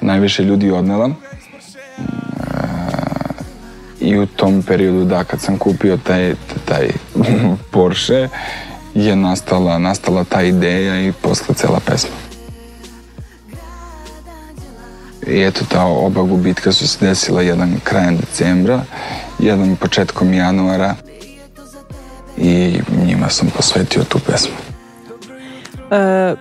najviše 0.01 0.43
ljudi 0.43 0.71
odnela. 0.71 1.09
E, 1.09 1.13
I 3.99 4.17
u 4.17 4.25
tom 4.25 4.63
periodu, 4.67 5.05
da, 5.05 5.23
kad 5.23 5.41
sam 5.41 5.57
kupio 5.57 5.97
taj, 5.97 6.35
taj 6.65 6.89
Porsche, 7.71 8.29
je 8.95 9.15
nastala, 9.15 9.77
nastala 9.79 10.23
ta 10.23 10.41
ideja 10.41 11.01
i 11.01 11.11
posle 11.11 11.55
cela 11.55 11.79
pesma. 11.85 12.15
I 15.27 15.41
eto, 15.41 15.65
ta 15.69 15.83
oba 15.83 16.21
gubitka 16.21 16.71
su 16.71 16.87
se 16.87 17.05
desila 17.05 17.41
jedan 17.41 17.79
krajem 17.83 18.17
decembra, 18.17 18.81
jedan 19.39 19.75
početkom 19.75 20.33
januara 20.33 20.95
i 22.37 22.79
njima 23.05 23.29
sam 23.29 23.49
posvetio 23.49 24.03
tu 24.03 24.19
pesmu. 24.19 24.55
E, 25.91 26.35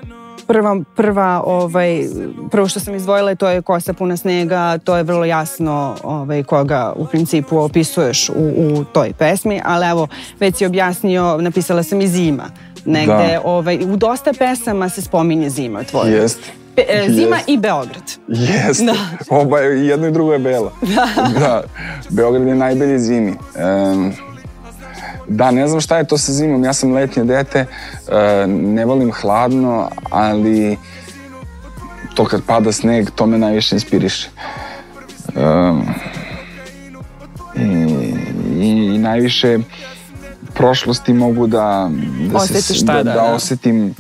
prva, 0.47 0.81
prva, 0.97 1.43
ovaj, 1.47 2.05
prvo 2.51 2.69
što 2.69 2.81
sam 2.81 2.95
izdvojila 2.95 3.35
to 3.35 3.49
je 3.49 3.63
kosa 3.63 3.93
puna 3.93 4.17
snega, 4.17 4.79
to 4.79 4.97
je 4.97 5.03
vrlo 5.03 5.25
jasno 5.25 5.97
ovaj, 6.03 6.43
koga 6.43 6.93
u 6.97 7.07
principu 7.07 7.59
opisuješ 7.59 8.29
u, 8.29 8.33
u 8.37 8.85
toj 8.85 9.13
pesmi, 9.19 9.61
ali 9.65 9.87
evo, 9.87 10.09
već 10.41 10.57
si 10.57 10.67
objasnio, 10.67 11.37
napisala 11.41 11.83
sam 11.83 12.01
i 12.01 12.09
zima. 12.09 12.45
Negde, 12.85 13.13
Da. 13.33 13.41
ovaj, 13.45 13.79
u 13.85 13.97
dosta 13.97 14.33
pesama 14.39 14.89
se 14.89 15.03
spominje 15.03 15.51
zima 15.51 15.83
tvoje. 15.85 16.13
Jeste. 16.13 16.51
Pe, 16.77 16.83
e, 16.89 17.05
zima 17.09 17.37
Jeste. 17.37 17.53
i 17.53 17.59
Beograd. 17.59 18.03
Jeste. 18.29 18.85
Da. 18.85 18.95
Oba 19.31 19.59
jedno 19.59 20.07
i 20.07 20.11
drugo 20.11 20.33
je 20.33 20.39
bela. 20.39 20.73
Da. 20.81 21.29
da. 21.39 21.63
Beograd 22.11 22.47
je 22.47 22.55
najbolji 22.55 22.99
zimi. 22.99 23.35
Um, 23.93 24.13
da, 25.29 25.51
ne 25.51 25.69
znam 25.69 25.81
šta 25.81 25.99
je 25.99 26.07
to 26.07 26.19
sa 26.19 26.33
zimom. 26.33 26.65
Ja 26.65 26.73
sam 26.73 26.93
letnje 26.93 27.25
dete, 27.25 27.67
e, 28.09 28.47
ne 28.47 28.85
volim 28.85 29.13
hladno, 29.13 29.91
ali 30.11 30.77
to 32.15 32.25
kad 32.25 32.43
pada 32.47 32.73
sneg, 32.73 33.11
to 33.11 33.27
me 33.27 33.39
najviše 33.39 33.77
inspiriše. 33.77 34.31
I, 37.57 37.65
i, 38.61 38.95
I 38.95 38.99
najviše 38.99 39.59
prošlosti 40.55 41.13
mogu 41.13 41.47
da, 41.47 41.91
da, 42.31 42.39
Osjetiš 42.39 42.81
se, 42.81 42.85
da, 42.85 42.93
tada, 42.93 43.03
da, 43.03 43.15
da. 43.15 43.35
osetim 43.35 43.95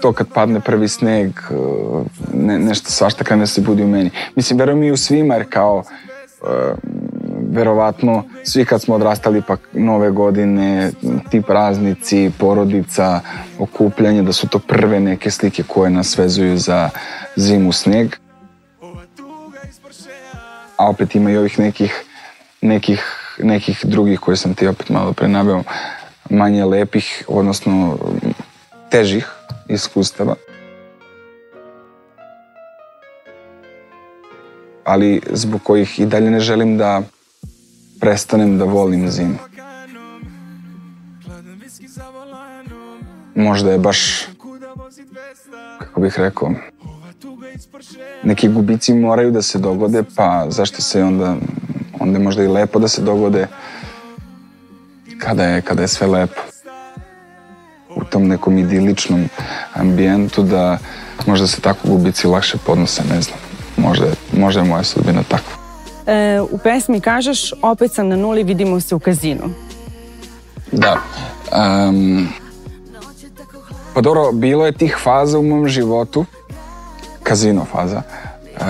to 0.00 0.12
kad 0.12 0.28
padne 0.28 0.60
prvi 0.60 0.88
sneg, 0.88 1.30
uh, 1.50 2.06
ne, 2.34 2.58
nešto 2.58 2.90
svašta 2.90 3.24
kada 3.24 3.46
se 3.46 3.60
budi 3.60 3.82
u 3.82 3.88
meni. 3.88 4.10
Mislim, 4.36 4.58
verujem 4.58 4.82
i 4.82 4.92
u 4.92 4.96
svima, 4.96 5.34
jer 5.34 5.46
kao 5.50 5.76
uh, 5.76 6.48
verovatno 7.50 8.24
svi 8.44 8.64
kad 8.64 8.82
smo 8.82 8.94
odrastali 8.94 9.42
pa 9.46 9.56
nove 9.72 10.10
godine, 10.10 10.92
ti 11.30 11.42
praznici, 11.42 12.30
porodica, 12.38 13.20
okupljanje, 13.58 14.22
da 14.22 14.32
su 14.32 14.48
to 14.48 14.58
prve 14.58 15.00
neke 15.00 15.30
slike 15.30 15.62
koje 15.62 15.90
nas 15.90 16.18
vezuju 16.18 16.58
za 16.58 16.90
zimu, 17.36 17.72
sneg. 17.72 18.14
A 20.76 20.88
opet 20.88 21.14
ima 21.14 21.30
i 21.30 21.36
ovih 21.36 21.58
nekih, 21.58 22.04
nekih, 22.60 23.04
nekih 23.38 23.80
drugih 23.84 24.20
koje 24.20 24.36
sam 24.36 24.54
ti 24.54 24.66
opet 24.66 24.88
malo 24.88 25.12
pre 25.12 25.28
naveo, 25.28 25.62
manje 26.30 26.64
lepih, 26.64 27.24
odnosno 27.28 27.98
težih 28.90 29.28
iskustava. 29.68 30.34
Ali 34.84 35.20
zbog 35.30 35.62
kojih 35.62 36.00
i 36.00 36.06
dalje 36.06 36.30
ne 36.30 36.40
želim 36.40 36.78
da 36.78 37.02
prestanem 38.06 38.58
da 38.58 38.64
volim 38.64 39.10
zimu. 39.10 39.38
Možda 43.34 43.72
je 43.72 43.78
baš, 43.78 44.26
kako 45.78 46.00
bih 46.00 46.14
rekao, 46.18 46.50
neki 48.24 48.48
gubici 48.48 48.94
moraju 48.94 49.30
da 49.30 49.42
se 49.42 49.58
dogode, 49.58 50.02
pa 50.16 50.46
zašto 50.48 50.82
se 50.82 51.02
onda, 51.02 51.36
onda 52.00 52.18
možda 52.18 52.42
i 52.42 52.48
lepo 52.48 52.78
da 52.78 52.88
se 52.88 53.02
dogode 53.02 53.46
kada 55.18 55.44
je, 55.44 55.62
kada 55.62 55.82
je 55.82 55.88
sve 55.88 56.06
lepo 56.06 56.40
u 57.96 58.04
tom 58.04 58.28
nekom 58.28 58.58
idiličnom 58.58 59.28
ambijentu 59.74 60.42
da 60.42 60.78
možda 61.26 61.46
se 61.46 61.60
tako 61.60 61.88
gubici 61.88 62.26
lakše 62.26 62.58
podnose, 62.66 63.02
ne 63.14 63.22
znam. 63.22 63.38
Možda, 63.76 64.06
možda 64.32 64.60
je 64.60 64.68
moja 64.68 64.84
sudbina 64.84 65.22
takva. 65.22 65.65
E, 66.06 66.40
u 66.50 66.58
pesmi 66.58 67.00
kažeš, 67.00 67.52
opet 67.62 67.92
sam 67.92 68.08
na 68.08 68.16
nuli, 68.16 68.44
vidimo 68.44 68.80
se 68.80 68.94
u 68.94 68.98
kazinu. 68.98 69.42
Da. 70.72 71.00
Um, 71.88 72.28
pa 73.94 74.00
dobro, 74.00 74.32
bilo 74.32 74.66
je 74.66 74.72
tih 74.72 74.96
faza 75.02 75.38
u 75.38 75.42
mom 75.42 75.68
životu, 75.68 76.24
kazino 77.22 77.64
faza. 77.72 78.02
Uh, 78.60 78.66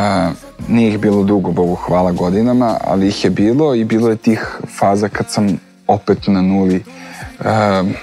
nije 0.68 0.88
ih 0.88 0.98
bilo 0.98 1.22
dugo, 1.22 1.52
Bogu 1.52 1.74
hvala 1.74 2.12
godinama, 2.12 2.78
ali 2.84 3.08
ih 3.08 3.24
je 3.24 3.30
bilo 3.30 3.74
i 3.74 3.84
bilo 3.84 4.08
je 4.10 4.16
tih 4.16 4.58
faza 4.78 5.08
kad 5.08 5.30
sam 5.30 5.60
opet 5.86 6.18
na 6.26 6.42
nuli 6.42 6.84
um, 7.44 7.94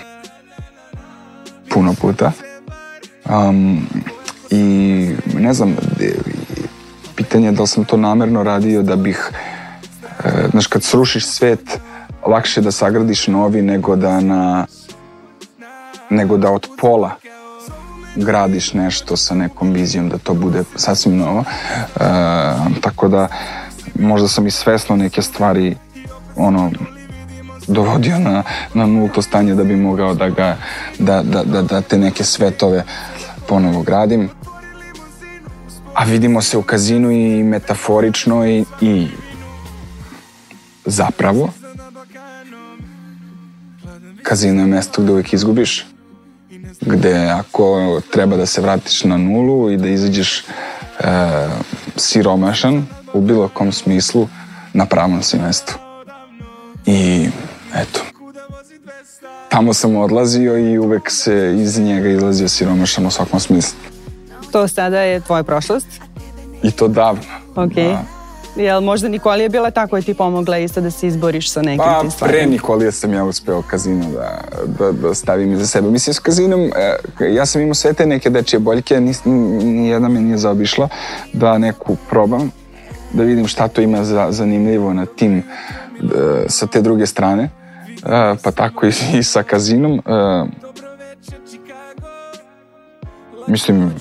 puno 1.69 1.93
puta. 2.01 2.31
Um, 3.29 3.87
I 4.49 5.09
ne 5.39 5.53
znam, 5.53 5.75
pitanje 7.33 7.47
je 7.47 7.51
da 7.51 7.61
li 7.61 7.67
sam 7.67 7.85
to 7.85 7.97
namerno 7.97 8.43
radio 8.43 8.81
da 8.81 8.95
bih, 8.95 9.31
e, 10.23 10.29
znaš, 10.51 10.67
kad 10.67 10.83
srušiš 10.83 11.25
svet, 11.25 11.79
lakše 12.27 12.61
da 12.61 12.71
sagradiš 12.71 13.27
novi 13.27 13.61
nego 13.61 13.95
da 13.95 14.21
na 14.21 14.65
nego 16.09 16.37
da 16.37 16.51
od 16.51 16.67
pola 16.77 17.11
gradiš 18.15 18.73
nešto 18.73 19.17
sa 19.17 19.35
nekom 19.35 19.71
vizijom 19.71 20.09
da 20.09 20.17
to 20.17 20.33
bude 20.33 20.63
sasvim 20.75 21.17
novo. 21.17 21.43
E, 21.43 21.99
tako 22.81 23.07
da 23.07 23.27
možda 23.99 24.27
sam 24.27 24.47
i 24.47 24.51
svesno 24.51 24.95
neke 24.95 25.21
stvari 25.21 25.75
ono 26.35 26.71
dovodio 27.67 28.19
na, 28.19 28.43
na 28.73 28.85
nulto 28.85 29.21
stanje 29.21 29.55
da 29.55 29.63
bi 29.63 29.75
mogao 29.75 30.13
da 30.13 30.29
ga 30.29 30.57
da, 30.99 31.23
da, 31.23 31.43
da, 31.43 31.61
da 31.61 31.81
te 31.81 31.97
neke 31.97 32.23
svetove 32.23 32.83
ponovo 33.47 33.81
gradim. 33.81 34.29
A 35.95 36.03
vidimo 36.03 36.41
se 36.41 36.57
u 36.57 36.63
kazinu 36.63 37.11
i 37.11 37.43
metaforično 37.43 38.47
i, 38.47 38.65
i 38.81 39.07
zapravo 40.85 41.49
kazino 44.23 44.61
je 44.61 44.67
mesto 44.67 45.01
gde 45.01 45.11
uvijek 45.11 45.33
izgubiš. 45.33 45.85
gde 46.81 47.29
ako 47.29 48.01
treba 48.11 48.37
da 48.37 48.45
se 48.45 48.61
vratiš 48.61 49.03
na 49.03 49.17
nulu 49.17 49.71
i 49.71 49.77
da 49.77 49.87
izađeš 49.87 50.39
e, 50.39 50.43
siromašan 51.95 52.85
u 53.13 53.21
bilo 53.21 53.47
kom 53.47 53.71
smislu, 53.71 54.27
na 54.73 54.85
pravom 54.85 55.23
si 55.23 55.37
mestu. 55.37 55.73
I 56.85 57.27
eto, 57.75 57.99
tamo 59.49 59.73
sam 59.73 59.95
odlazio 59.95 60.57
i 60.57 60.77
uvek 60.77 61.11
se 61.11 61.55
iz 61.61 61.79
njega 61.79 62.09
izlazio 62.09 62.49
siromašan 62.49 63.05
u 63.05 63.11
svakom 63.11 63.39
smislu. 63.39 63.92
To 64.53 64.67
sada 64.67 65.01
je 65.01 65.19
tvoja 65.19 65.43
prošlost? 65.43 65.87
I 66.63 66.71
to 66.71 66.87
davno. 66.87 67.21
Ok. 67.55 67.73
Da. 67.75 68.03
Jel 68.55 68.81
možda 68.81 69.09
Nikolija 69.09 69.49
bila 69.49 69.71
ta 69.71 69.87
koja 69.87 70.01
ti 70.01 70.13
pomogla 70.13 70.57
isto 70.57 70.81
da 70.81 70.91
se 70.91 71.07
izboriš 71.07 71.51
sa 71.51 71.61
nekim 71.61 71.77
pa, 71.77 72.01
tim 72.01 72.11
stvarima? 72.11 72.37
pre 72.37 72.49
Nikolija 72.49 72.91
sam 72.91 73.13
ja 73.13 73.23
uspeo 73.23 73.61
kazino 73.61 74.05
da, 74.11 74.41
da, 74.65 74.91
da 74.91 75.13
stavim 75.13 75.53
iza 75.53 75.67
sebe. 75.67 75.89
Mislim, 75.89 76.13
s 76.13 76.19
kazinom, 76.19 76.71
e, 77.19 77.33
ja 77.33 77.45
sam 77.45 77.61
imao 77.61 77.73
sve 77.73 77.93
te 77.93 78.05
neke 78.05 78.29
dečije 78.29 78.59
boljke, 78.59 79.01
nijedna 79.25 80.09
me 80.09 80.21
nije 80.21 80.37
zaobišla 80.37 80.89
da 81.33 81.57
neku 81.57 81.97
probam, 82.09 82.51
da 83.13 83.23
vidim 83.23 83.47
šta 83.47 83.67
to 83.67 83.81
ima 83.81 84.03
za, 84.03 84.27
zanimljivo 84.29 84.93
na 84.93 85.05
tim, 85.05 85.37
e, 85.37 85.43
sa 86.47 86.67
te 86.67 86.81
druge 86.81 87.05
strane, 87.05 87.43
e, 87.43 87.49
pa 88.43 88.51
tako 88.51 88.85
i, 88.85 88.91
i 89.17 89.23
sa 89.23 89.43
kazinom. 89.43 90.01
Mislim, 93.47 93.91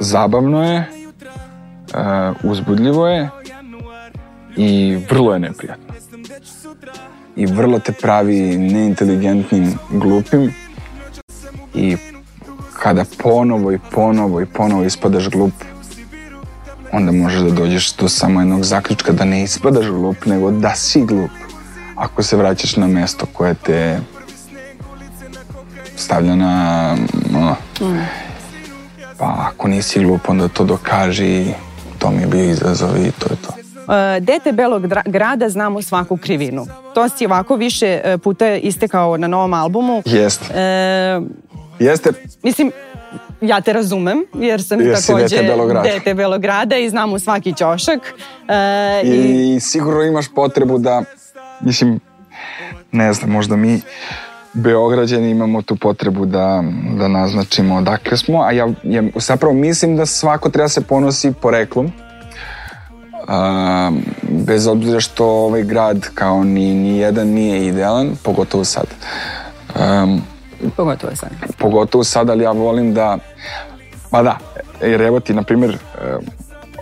zabavno 0.00 0.64
je, 0.64 0.78
uh, 0.78 2.50
uzbudljivo 2.50 3.08
je 3.08 3.30
i 4.56 4.98
vrlo 5.10 5.32
je 5.32 5.38
neprijatno. 5.38 5.94
I 7.36 7.46
vrlo 7.46 7.78
te 7.78 7.92
pravi 7.92 8.56
neinteligentnim, 8.56 9.78
glupim 9.90 10.54
i 11.74 11.96
kada 12.82 13.04
ponovo 13.22 13.72
i 13.72 13.78
ponovo 13.92 14.40
i 14.40 14.46
ponovo 14.46 14.84
ispadaš 14.84 15.28
glup, 15.28 15.52
onda 16.92 17.12
možeš 17.12 17.40
da 17.40 17.50
dođeš 17.50 17.94
do 17.94 18.08
samo 18.08 18.40
jednog 18.40 18.64
zaključka 18.64 19.12
da 19.12 19.24
ne 19.24 19.42
ispadaš 19.42 19.86
glup, 19.86 20.24
nego 20.26 20.50
da 20.50 20.74
si 20.74 21.04
glup. 21.04 21.30
Ako 21.94 22.22
se 22.22 22.36
vraćaš 22.36 22.76
na 22.76 22.86
mesto 22.86 23.26
koje 23.32 23.54
te 23.54 24.00
stavlja 25.96 26.36
na... 26.36 26.96
No, 27.30 27.56
mm. 27.80 28.27
Pa 29.18 29.34
ako 29.48 29.68
nisi 29.68 30.04
glup, 30.04 30.28
onda 30.28 30.48
to 30.48 30.64
dokaži 30.64 31.44
to 31.98 32.10
mi 32.10 32.20
je 32.20 32.26
bio 32.26 32.44
izazov 32.44 32.96
i 32.96 33.10
to 33.18 33.26
je 33.30 33.36
to. 33.46 33.48
Uh, 33.88 34.24
Dete 34.24 34.52
Belog 34.52 34.86
grada 35.06 35.48
znamo 35.48 35.82
svaku 35.82 36.16
krivinu. 36.16 36.66
To 36.94 37.08
si 37.08 37.26
ovako 37.26 37.56
više 37.56 38.00
uh, 38.04 38.20
puta 38.20 38.54
istekao 38.54 39.16
na 39.16 39.26
novom 39.26 39.54
albumu. 39.54 40.02
Jeste. 40.04 40.44
Uh, 41.18 41.26
Jeste. 41.78 42.12
Mislim, 42.42 42.72
ja 43.40 43.60
te 43.60 43.72
razumem, 43.72 44.24
jer 44.34 44.62
sam 44.62 44.80
jer 44.80 44.96
takođe 44.96 45.28
dete 45.28 45.42
Belograda. 45.42 45.82
dete 45.82 46.14
Belograda 46.14 46.76
i 46.76 46.90
znam 46.90 47.12
u 47.12 47.18
svaki 47.18 47.54
ćošak. 47.54 48.14
Uh, 49.02 49.08
I, 49.08 49.54
I 49.56 49.60
sigurno 49.60 50.02
imaš 50.02 50.26
potrebu 50.34 50.78
da, 50.78 51.02
mislim, 51.60 52.00
ne 52.92 53.12
znam, 53.12 53.30
možda 53.30 53.56
mi 53.56 53.80
Beograđani 54.52 55.30
imamo 55.30 55.62
tu 55.62 55.76
potrebu 55.76 56.26
da, 56.26 56.64
da 56.98 57.08
naznačimo 57.08 57.76
odakle 57.76 58.16
smo, 58.16 58.42
a 58.42 58.52
ja, 58.52 58.68
ja 58.82 59.02
zapravo 59.16 59.54
mislim 59.54 59.96
da 59.96 60.06
svako 60.06 60.50
treba 60.50 60.68
se 60.68 60.80
ponosi 60.80 61.32
poreklom. 61.32 61.86
Uh, 61.86 61.92
bez 64.28 64.66
obzira 64.66 65.00
što 65.00 65.26
ovaj 65.26 65.62
grad 65.62 66.08
kao 66.14 66.44
ni, 66.44 66.74
ni 66.74 66.98
jedan 66.98 67.28
nije 67.28 67.66
idealan, 67.66 68.10
pogotovo 68.22 68.64
sad. 68.64 68.86
Um, 70.02 70.22
pogotovo 70.76 71.16
sad. 71.16 71.30
Pogotovo 71.58 72.04
sad, 72.04 72.30
ali 72.30 72.44
ja 72.44 72.52
volim 72.52 72.94
da, 72.94 73.18
pa 74.10 74.22
da, 74.22 74.38
jer 74.82 75.02
evo 75.02 75.20
ti, 75.20 75.34
na 75.34 75.42
primjer, 75.42 75.78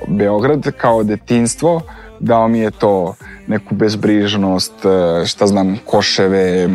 Beograd 0.08 0.66
kao 0.76 1.02
detinstvo 1.02 1.82
dao 2.20 2.48
mi 2.48 2.58
je 2.58 2.70
to 2.70 3.14
neku 3.46 3.74
bezbrižnost, 3.74 4.84
e, 4.84 5.26
šta 5.26 5.46
znam, 5.46 5.78
koševe, 5.84 6.62
e, 6.62 6.68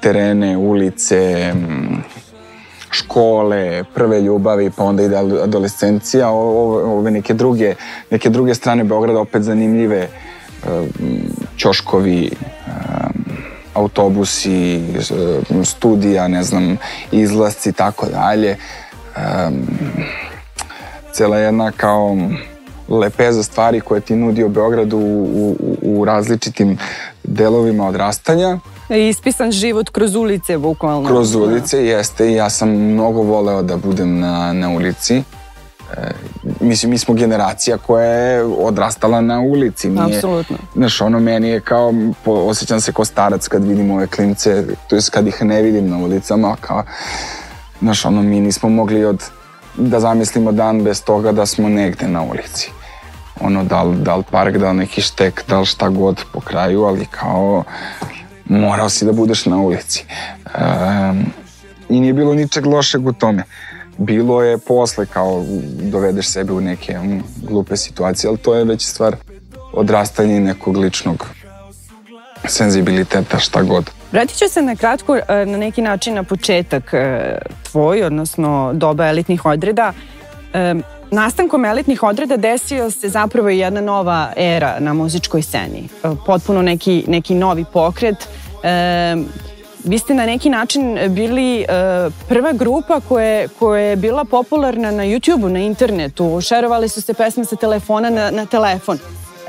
terene, 0.00 0.56
ulice, 0.56 1.52
škole, 2.90 3.84
prve 3.94 4.20
ljubavi, 4.20 4.70
pa 4.70 4.84
onda 4.84 5.02
ide 5.02 5.16
adolescencija, 5.16 6.30
ove 6.30 7.10
neke 7.10 7.34
druge, 7.34 7.74
neke 8.10 8.30
druge 8.30 8.54
strane 8.54 8.84
Beograda 8.84 9.20
opet 9.20 9.42
zanimljive, 9.42 9.98
e, 9.98 10.08
ćoškovi, 11.56 12.30
autobusi, 13.74 14.82
studija, 15.64 16.28
ne 16.28 16.42
znam, 16.42 16.76
izlasci 17.12 17.72
tako 17.72 18.06
dalje. 18.06 18.56
Cela 21.12 21.38
jedna 21.38 21.72
kao 21.72 22.16
lepeza 22.88 23.42
stvari 23.42 23.80
koje 23.80 24.00
ti 24.00 24.16
nudi 24.16 24.44
o 24.44 24.48
Beogradu 24.48 24.96
u, 24.96 25.56
u, 25.60 25.76
u 25.82 26.04
različitim 26.04 26.78
delovima 27.24 27.88
odrastanja. 27.88 28.58
I 28.90 29.08
ispisan 29.08 29.52
život 29.52 29.90
kroz 29.90 30.14
ulice, 30.14 30.58
bukvalno. 30.58 31.08
Kroz 31.08 31.34
ulice, 31.34 31.76
da. 31.76 31.82
jeste. 31.82 32.30
I 32.30 32.34
ja 32.34 32.50
sam 32.50 32.68
mnogo 32.68 33.22
voleo 33.22 33.62
da 33.62 33.76
budem 33.76 34.18
na, 34.18 34.52
na 34.52 34.70
ulici. 34.70 35.22
E, 35.96 36.10
mislim, 36.60 36.90
mi 36.90 36.98
smo 36.98 37.14
generacija 37.14 37.78
koja 37.78 38.04
je 38.04 38.44
odrastala 38.44 39.20
na 39.20 39.40
ulici. 39.40 39.88
Nije, 39.88 40.16
Apsolutno. 40.16 40.56
Znaš, 40.74 41.00
ono 41.00 41.20
meni 41.20 41.48
je 41.48 41.60
kao, 41.60 41.94
po, 42.24 42.32
osjećam 42.32 42.80
se 42.80 42.92
kao 42.92 43.04
starac 43.04 43.48
kad 43.48 43.64
vidim 43.64 43.90
ove 43.90 44.06
klince, 44.06 44.64
to 44.88 44.96
je 44.96 45.02
kad 45.12 45.26
ih 45.26 45.42
ne 45.42 45.62
vidim 45.62 45.90
na 45.90 45.98
ulicama, 45.98 46.56
kao, 46.60 46.82
znaš, 47.80 48.04
ono, 48.04 48.22
mi 48.22 48.40
nismo 48.40 48.68
mogli 48.68 49.04
od 49.04 49.22
da 49.76 50.00
zamislimo 50.00 50.52
dan 50.52 50.84
bez 50.84 51.04
toga 51.04 51.32
da 51.32 51.46
smo 51.46 51.68
negde 51.68 52.08
na 52.08 52.22
ulici. 52.22 52.70
Ono, 53.40 53.64
da 53.64 53.82
li, 53.82 53.96
da 53.96 54.16
li 54.16 54.24
park, 54.30 54.56
da 54.56 54.70
li 54.70 54.76
neki 54.76 55.00
štek, 55.00 55.44
da 55.48 55.60
li 55.60 55.66
šta 55.66 55.88
god 55.88 56.20
po 56.32 56.40
kraju, 56.40 56.84
ali 56.84 57.06
kao 57.06 57.64
morao 58.44 58.88
si 58.88 59.04
da 59.04 59.12
budeš 59.12 59.46
na 59.46 59.56
ulici. 59.56 60.04
Um, 60.44 61.26
I 61.88 62.00
nije 62.00 62.12
bilo 62.12 62.34
ničeg 62.34 62.66
lošeg 62.66 63.06
u 63.06 63.12
tome. 63.12 63.44
Bilo 63.98 64.42
je 64.42 64.58
posle 64.58 65.06
kao 65.06 65.44
dovedeš 65.82 66.28
sebe 66.28 66.52
u 66.52 66.60
neke 66.60 66.98
um, 66.98 67.22
glupe 67.48 67.76
situacije, 67.76 68.28
ali 68.28 68.38
to 68.38 68.54
je 68.54 68.64
već 68.64 68.86
stvar 68.86 69.16
odrastanja 69.72 70.40
nekog 70.40 70.76
ličnog 70.76 71.28
senzibiliteta, 72.48 73.38
šta 73.38 73.62
god. 73.62 73.90
Vratit 74.12 74.36
ću 74.36 74.48
se 74.48 74.62
na 74.62 74.76
kratko 74.76 75.16
e, 75.16 75.22
na 75.46 75.58
neki 75.58 75.82
način 75.82 76.14
na 76.14 76.22
početak 76.22 76.94
e, 76.94 77.38
tvoj, 77.70 78.02
odnosno 78.02 78.70
doba 78.74 79.08
elitnih 79.08 79.46
odreda. 79.46 79.92
E, 81.14 81.16
nastankom 81.16 81.64
elitnih 81.64 82.02
odreda 82.02 82.36
desio 82.36 82.90
se 82.90 83.08
zapravo 83.08 83.48
jedna 83.48 83.80
nova 83.80 84.32
era 84.36 84.76
na 84.80 84.92
muzičkoj 84.92 85.42
sceni. 85.42 85.88
Potpuno 86.26 86.62
neki, 86.62 87.04
neki 87.08 87.34
novi 87.34 87.64
pokret. 87.72 88.28
Vi 89.84 89.98
ste 89.98 90.14
na 90.14 90.26
neki 90.26 90.50
način 90.50 90.98
bili 91.08 91.64
prva 92.28 92.52
grupa 92.52 93.00
koja, 93.00 93.48
koja 93.58 93.82
je 93.82 93.96
bila 93.96 94.24
popularna 94.24 94.90
na 94.90 95.04
YouTube-u, 95.04 95.48
na 95.48 95.58
internetu. 95.58 96.40
Šerovali 96.40 96.88
su 96.88 97.02
se 97.02 97.14
pesme 97.14 97.44
sa 97.44 97.56
telefona 97.56 98.10
na, 98.10 98.30
na 98.30 98.46
telefon. 98.46 98.98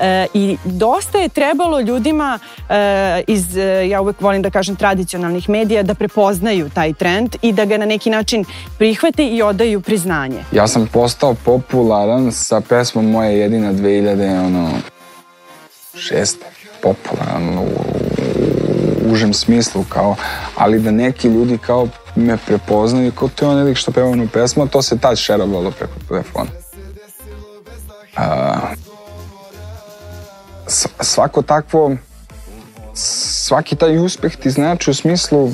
E, 0.00 0.26
I 0.34 0.56
dosta 0.64 1.18
je 1.18 1.28
trebalo 1.28 1.80
ljudima 1.80 2.38
e, 2.68 3.22
iz, 3.26 3.56
e, 3.56 3.88
ja 3.88 4.00
uvek 4.00 4.20
volim 4.20 4.42
da 4.42 4.50
kažem, 4.50 4.76
tradicionalnih 4.76 5.48
medija 5.48 5.82
da 5.82 5.94
prepoznaju 5.94 6.70
taj 6.74 6.92
trend 6.92 7.36
i 7.42 7.52
da 7.52 7.64
ga 7.64 7.76
na 7.76 7.86
neki 7.86 8.10
način 8.10 8.44
prihvate 8.78 9.26
i 9.26 9.42
odaju 9.42 9.80
priznanje. 9.80 10.44
Ja 10.52 10.66
sam 10.66 10.86
postao 10.92 11.34
popularan 11.44 12.32
sa 12.32 12.60
pesmom 12.60 13.10
Moja 13.10 13.30
jedina 13.30 13.72
2000, 13.72 14.46
ono, 14.46 14.70
šeste, 15.94 16.46
popularan 16.82 17.58
u, 17.58 17.62
u 17.62 19.12
užem 19.12 19.34
smislu, 19.34 19.84
kao, 19.88 20.16
ali 20.56 20.80
da 20.80 20.90
neki 20.90 21.28
ljudi 21.28 21.58
kao 21.58 21.88
me 22.16 22.36
prepoznaju 22.46 23.12
kao 23.12 23.28
to 23.28 23.44
je 23.44 23.50
on 23.50 23.62
lik 23.62 23.76
što 23.76 23.92
peva 23.92 24.08
onu 24.08 24.28
pesmu, 24.32 24.66
to 24.66 24.82
se 24.82 24.98
tad 24.98 25.18
šerovalo 25.18 25.70
preko 25.70 25.94
telefona. 26.08 26.50
Uh, 28.16 28.85
svako 31.00 31.42
takvo 31.42 31.96
svaki 32.94 33.76
taj 33.76 33.98
uspeh 33.98 34.36
ti 34.36 34.50
znači 34.50 34.90
u 34.90 34.94
smislu 34.94 35.50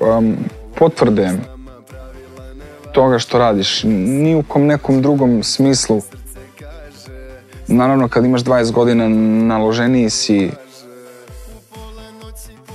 um, 0.00 0.36
potvrde 0.78 1.30
toga 2.92 3.18
što 3.18 3.38
radiš. 3.38 3.80
Ni 3.84 4.36
u 4.36 4.42
kom 4.42 4.66
nekom 4.66 5.02
drugom 5.02 5.42
smislu. 5.42 6.02
Naravno 7.66 8.08
kad 8.08 8.24
imaš 8.24 8.42
20 8.42 8.72
godina 8.72 9.08
naloženiji 9.46 10.10
si 10.10 10.50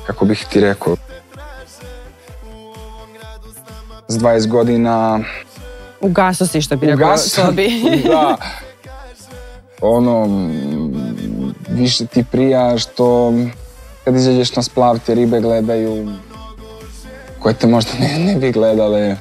kako 0.08 0.26
bih 0.26 0.46
ti 0.52 0.62
rekao 0.62 0.96
s 4.08 4.18
20 4.18 4.48
godina 4.48 5.20
Ugaso 6.02 6.48
si 6.48 6.62
što 6.62 6.78
bi 6.78 6.86
rekao 6.86 7.08
da. 8.08 8.38
Ono, 9.82 10.28
više 11.80 12.06
ti 12.06 12.24
prija 12.32 12.78
što 12.78 13.34
kad 14.04 14.16
izađeš 14.16 14.56
na 14.56 14.64
splav 14.64 15.00
te 15.06 15.16
ribe 15.16 15.42
gledaju, 15.42 16.12
koje 17.40 17.54
te 17.54 17.68
možda 17.68 17.92
ne, 18.00 18.20
ne 18.20 18.36
bi 18.36 18.52
gledale, 18.52 19.16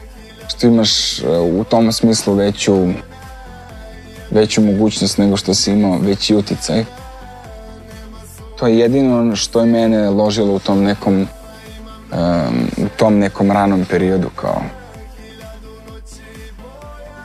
što 0.49 0.67
imaš 0.67 1.23
uh, 1.23 1.29
u 1.61 1.65
tom 1.65 1.93
smislu 1.93 2.35
veću 2.35 2.87
veću 4.31 4.63
mogućnost 4.63 5.19
nego 5.19 5.37
što 5.37 5.55
si 5.55 5.73
imao, 5.73 5.99
veći 5.99 6.35
uticaj. 6.35 6.85
To 8.59 8.67
je 8.67 8.79
jedino 8.79 9.37
što 9.37 9.61
je 9.61 9.67
mene 9.67 10.11
ložilo 10.11 10.55
u 10.55 10.59
tom 10.59 10.83
nekom 10.83 11.15
um, 11.21 11.27
u 12.77 12.89
tom 12.97 13.19
nekom 13.19 13.51
ranom 13.51 13.85
periodu 13.91 14.31
kao 14.37 14.63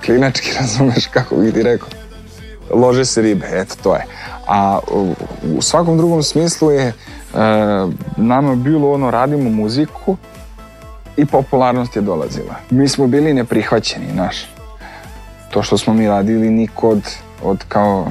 klinački, 0.06 0.54
razumeš 0.60 1.08
kako 1.08 1.36
bih 1.36 1.54
ti 1.54 1.64
rekao. 1.64 2.03
Lože 2.72 3.06
se 3.06 3.22
ribe, 3.22 3.48
eto 3.52 3.76
to 3.84 3.96
je. 3.96 4.06
A 4.48 4.80
u, 5.58 5.62
svakom 5.62 5.98
drugom 5.98 6.24
smislu 6.24 6.72
je 6.72 6.88
e, 6.88 6.94
nama 8.18 8.56
bilo 8.56 8.92
ono, 8.92 9.12
radimo 9.12 9.50
muziku 9.50 10.18
i 11.18 11.26
popularnost 11.26 11.96
je 11.96 12.02
dolazila. 12.02 12.56
Mi 12.70 12.88
smo 12.88 13.08
bili 13.08 13.34
neprihvaćeni, 13.34 14.14
naš. 14.14 14.46
To 15.52 15.64
što 15.64 15.78
smo 15.78 15.94
mi 15.94 16.08
radili 16.08 16.50
niko 16.50 16.90
od, 16.90 17.02
od 17.44 17.64
kao 17.68 18.08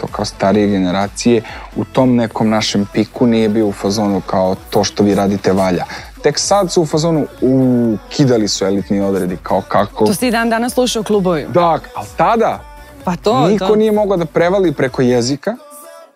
to 0.00 0.06
kao 0.06 0.24
starije 0.24 0.68
generacije 0.68 1.42
u 1.76 1.84
tom 1.84 2.16
nekom 2.16 2.48
našem 2.48 2.86
piku 2.92 3.26
nije 3.26 3.48
bio 3.48 3.66
u 3.66 3.72
fazonu 3.72 4.20
kao 4.20 4.56
to 4.70 4.84
što 4.84 5.02
vi 5.02 5.14
radite 5.14 5.52
valja. 5.52 5.84
Tek 6.22 6.38
sad 6.38 6.72
su 6.72 6.82
u 6.82 6.86
fazonu 6.86 7.26
u, 7.40 7.96
kidali 8.08 8.48
su 8.48 8.64
elitni 8.64 9.00
odredi 9.00 9.36
kao 9.42 9.62
kako... 9.68 10.06
To 10.06 10.14
si 10.14 10.30
dan 10.30 10.50
danas 10.50 10.72
slušao 10.72 11.00
u 11.00 11.04
klubovi. 11.04 11.46
Da, 11.54 11.78
ali 11.94 12.06
tada 12.16 12.71
pa 13.04 13.16
to, 13.16 13.48
niko 13.48 13.66
to. 13.66 13.76
nije 13.76 13.92
mogao 13.92 14.16
da 14.16 14.24
prevali 14.24 14.72
preko 14.72 15.02
jezika 15.02 15.56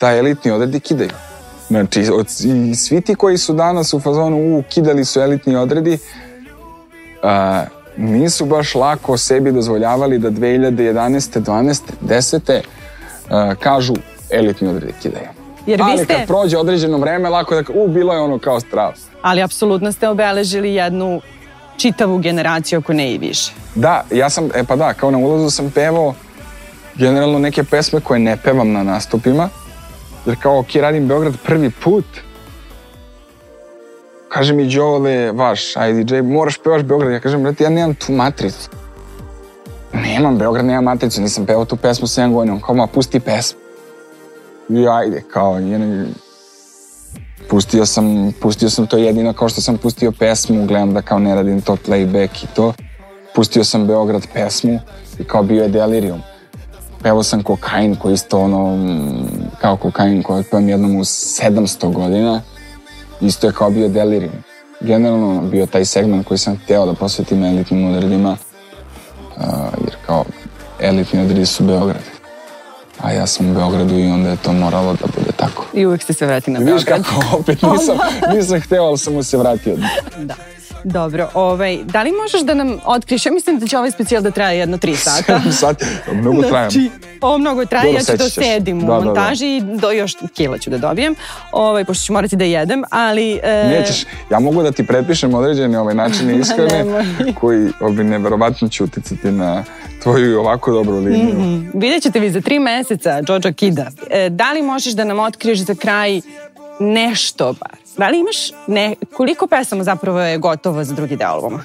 da 0.01 0.13
elitni 0.13 0.51
odredi 0.51 0.81
kidaju. 0.81 1.11
Znači, 1.69 2.11
od, 2.13 2.27
i 2.45 2.75
svi 2.75 3.01
ti 3.01 3.15
koji 3.15 3.39
su 3.39 3.53
danas 3.53 3.95
u 3.95 4.01
fazonu 4.01 4.59
u, 4.59 4.63
kidali 4.69 5.05
su 5.05 5.21
elitni 5.21 5.57
odredi, 5.57 5.99
a, 7.23 7.65
nisu 7.97 8.45
baš 8.45 8.75
lako 8.75 9.17
sebi 9.17 9.53
dozvoljavali 9.53 10.19
da 10.19 10.31
2011. 10.31 11.41
12. 11.41 11.81
10. 12.03 12.61
A, 13.31 13.55
kažu 13.61 13.95
elitni 14.31 14.69
odredi 14.69 14.93
kidaju. 15.03 15.29
Jer 15.67 15.83
Ali 15.83 15.93
vi 15.93 16.05
ste... 16.05 16.15
kad 16.15 16.27
prođe 16.27 16.59
određeno 16.59 16.99
vreme, 16.99 17.29
lako 17.29 17.55
da, 17.55 17.63
u, 17.75 17.89
bilo 17.89 18.13
je 18.13 18.21
ono 18.21 18.39
kao 18.39 18.61
strava. 18.61 18.93
Ali 19.23 19.43
apsolutno 19.43 19.93
ste 19.93 20.09
obeležili 20.09 20.75
jednu 20.75 21.21
čitavu 21.77 22.19
generaciju, 22.19 22.79
ako 22.79 22.93
ne 22.93 23.13
i 23.13 23.19
više. 23.19 23.53
Da, 23.75 24.05
ja 24.11 24.31
sam, 24.31 24.49
e 24.55 24.65
pa 24.65 24.77
da, 24.77 24.93
kao 24.95 25.11
na 25.11 25.19
ulazu 25.19 25.51
sam 25.51 25.71
pevao 25.71 26.15
generalno 26.99 27.39
neke 27.39 27.65
pesme 27.65 28.01
koje 28.01 28.21
ne 28.21 28.37
pevam 28.37 28.73
na 28.73 28.83
nastupima, 28.83 29.49
jer 30.27 30.37
kao, 30.43 30.59
ok, 30.59 30.75
radim 30.75 31.09
Beograd 31.09 31.35
prvi 31.45 31.71
put, 31.71 32.05
kaže 34.29 34.53
mi 34.55 34.75
Đole, 34.75 35.33
vaš 35.33 35.75
IDJ, 35.77 36.21
moraš 36.23 36.59
pevaš 36.59 36.83
Beograd. 36.83 37.13
Ja 37.13 37.21
kažem, 37.21 37.43
brate, 37.43 37.65
ja 37.65 37.71
nemam 37.71 37.95
tu 37.95 38.13
matricu. 38.13 38.71
Nemam, 39.93 40.39
Beograd 40.39 40.65
nema 40.65 40.81
matricu, 40.81 41.21
nisam 41.21 41.47
pevao 41.47 41.65
tu 41.65 41.77
pesmu 41.77 42.07
7 42.07 42.33
godina. 42.33 42.55
On 42.55 42.61
kao, 42.61 42.75
ma, 42.75 42.87
pusti 42.87 43.21
pesmu. 43.21 43.59
I 44.69 44.89
ajde, 44.89 45.23
kao, 45.33 45.59
jedan, 45.59 46.09
pustio 47.49 47.87
sam, 47.87 48.33
pustio 48.41 48.71
sam 48.71 48.87
to 48.87 48.97
jedino 48.97 49.33
kao 49.33 49.49
što 49.49 49.61
sam 49.61 49.79
pustio 49.79 50.13
pesmu, 50.13 50.67
gledam 50.67 50.95
da 50.95 51.03
kao 51.03 51.19
ne 51.19 51.35
radim 51.35 51.61
to 51.61 51.77
playback 51.87 52.45
i 52.45 52.47
to. 52.55 52.73
Pustio 53.35 53.65
sam 53.65 53.87
Beograd 53.87 54.27
pesmu 54.35 54.81
i 55.19 55.25
kao 55.25 55.43
bio 55.43 55.63
je 55.63 55.69
delirium. 55.69 56.21
Pevao 57.07 57.23
sam 57.23 57.43
kokain 57.43 57.97
koji 57.97 58.15
isto 58.15 58.41
ono, 58.41 58.79
kao 59.61 59.77
kokain 59.77 60.23
koji 60.23 60.45
pevam 60.45 60.69
jednom 60.69 60.97
u 60.97 61.01
700 61.01 61.93
godina. 61.93 62.43
Isto 63.21 63.47
je 63.47 63.53
kao 63.53 63.71
bio 63.71 63.89
delirium. 63.89 64.33
Generalno 64.81 65.43
bio 65.43 65.67
taj 65.67 65.85
segment 65.85 66.27
koji 66.27 66.39
sam 66.39 66.57
hteo 66.57 66.87
da 66.87 66.95
posvetim 66.95 67.45
elitnim 67.45 67.91
odredima, 67.91 68.37
uh, 69.37 69.45
jer 69.85 69.97
kao 70.07 70.25
elitni 70.81 71.21
odredi 71.21 71.47
su 71.47 71.65
Beograd. 71.65 72.03
A 73.03 73.13
ja 73.13 73.27
sam 73.27 73.51
u 73.51 73.55
Beogradu 73.55 73.99
i 73.99 74.07
onda 74.07 74.31
je 74.31 74.37
to 74.37 74.53
moralo 74.53 74.93
da 74.93 75.07
bude 75.19 75.33
tako. 75.37 75.65
I 75.75 75.87
uvek 75.87 76.03
ste 76.03 76.13
se 76.13 76.27
vratili 76.27 76.59
na 76.59 76.65
Beograd. 76.65 76.77
Viš 76.77 76.85
kako, 76.85 77.37
opet 77.37 77.63
nisam, 77.63 77.97
nisam 78.35 78.61
hteo, 78.61 78.85
ali 78.85 78.99
sam 78.99 79.15
mu 79.15 79.23
se 79.23 79.37
vratio. 79.37 79.77
da. 80.17 80.35
Dobro, 80.89 81.29
ovaj, 81.35 81.79
da 81.85 82.03
li 82.03 82.13
možeš 82.13 82.41
da 82.41 82.55
nam 82.55 82.79
otkriješ, 82.85 83.27
ja 83.27 83.33
mislim 83.33 83.59
da 83.59 83.67
će 83.67 83.79
ovaj 83.79 83.91
specijal 83.91 84.23
da 84.23 84.31
traje 84.31 84.59
jedno 84.59 84.79
tri 84.79 84.97
sata. 85.07 85.41
7 85.47 85.53
sati, 85.53 85.85
mnogo 86.13 86.43
trajem. 86.43 86.71
Znači, 86.71 86.91
ovo 87.21 87.39
mnogo 87.39 87.65
traje, 87.65 87.85
Dobro, 87.85 88.13
ja 88.13 88.17
ću 88.19 88.25
se. 88.25 88.41
sedim 88.41 88.79
u 88.79 88.81
Da, 88.81 88.87
da, 88.87 88.99
da. 88.99 89.05
montaži 89.05 89.57
i 89.57 89.61
do, 89.61 89.91
još 89.91 90.13
kila 90.35 90.59
ću 90.59 90.71
da 90.71 90.79
dobijem, 90.79 91.15
ovaj, 91.53 91.85
pošto 91.85 92.05
ću 92.05 92.13
morati 92.13 92.37
da 92.37 92.45
jedem, 92.45 92.85
ali... 92.91 93.41
E, 93.43 93.69
Nećeš, 93.79 94.05
ja 94.31 94.41
mogu 94.41 94.63
da 94.63 94.73
ti 94.73 94.87
prepišem 94.87 95.35
određene 95.35 95.81
ovaj 95.81 95.95
načine 95.95 96.39
ishrane 96.41 96.85
Nemoj. 96.85 97.05
koji 97.41 97.69
obi 97.81 98.05
neverovatno 98.05 98.69
će 98.69 98.85
uticati 98.85 99.31
na 99.31 99.65
tvoju 100.03 100.41
ovako 100.41 100.73
dobru 100.73 100.97
liniju. 100.97 101.35
Mm, 101.35 101.71
vidjet 101.75 102.03
ćete 102.03 102.21
vi 102.21 102.31
za 102.31 102.41
tri 102.41 102.59
meseca 102.59 103.23
Jojo 103.29 103.53
Kida. 103.57 103.91
E, 104.11 104.31
da 104.31 104.53
li 104.53 104.63
možeš 104.63 104.93
da 104.93 105.05
nam 105.05 105.19
otkriješ 105.19 105.59
za 105.59 105.75
kraj 105.75 106.21
nešto 106.81 107.55
bar? 107.61 107.86
Da 107.99 108.09
li 108.09 108.19
imaš 108.19 108.37
ne, 108.67 108.95
koliko 109.13 109.47
pesama 109.47 109.85
zapravo 109.85 110.21
je 110.21 110.39
gotovo 110.39 110.85
za 110.85 110.95
drugi 110.95 111.17
deo 111.17 111.29
albuma? 111.29 111.63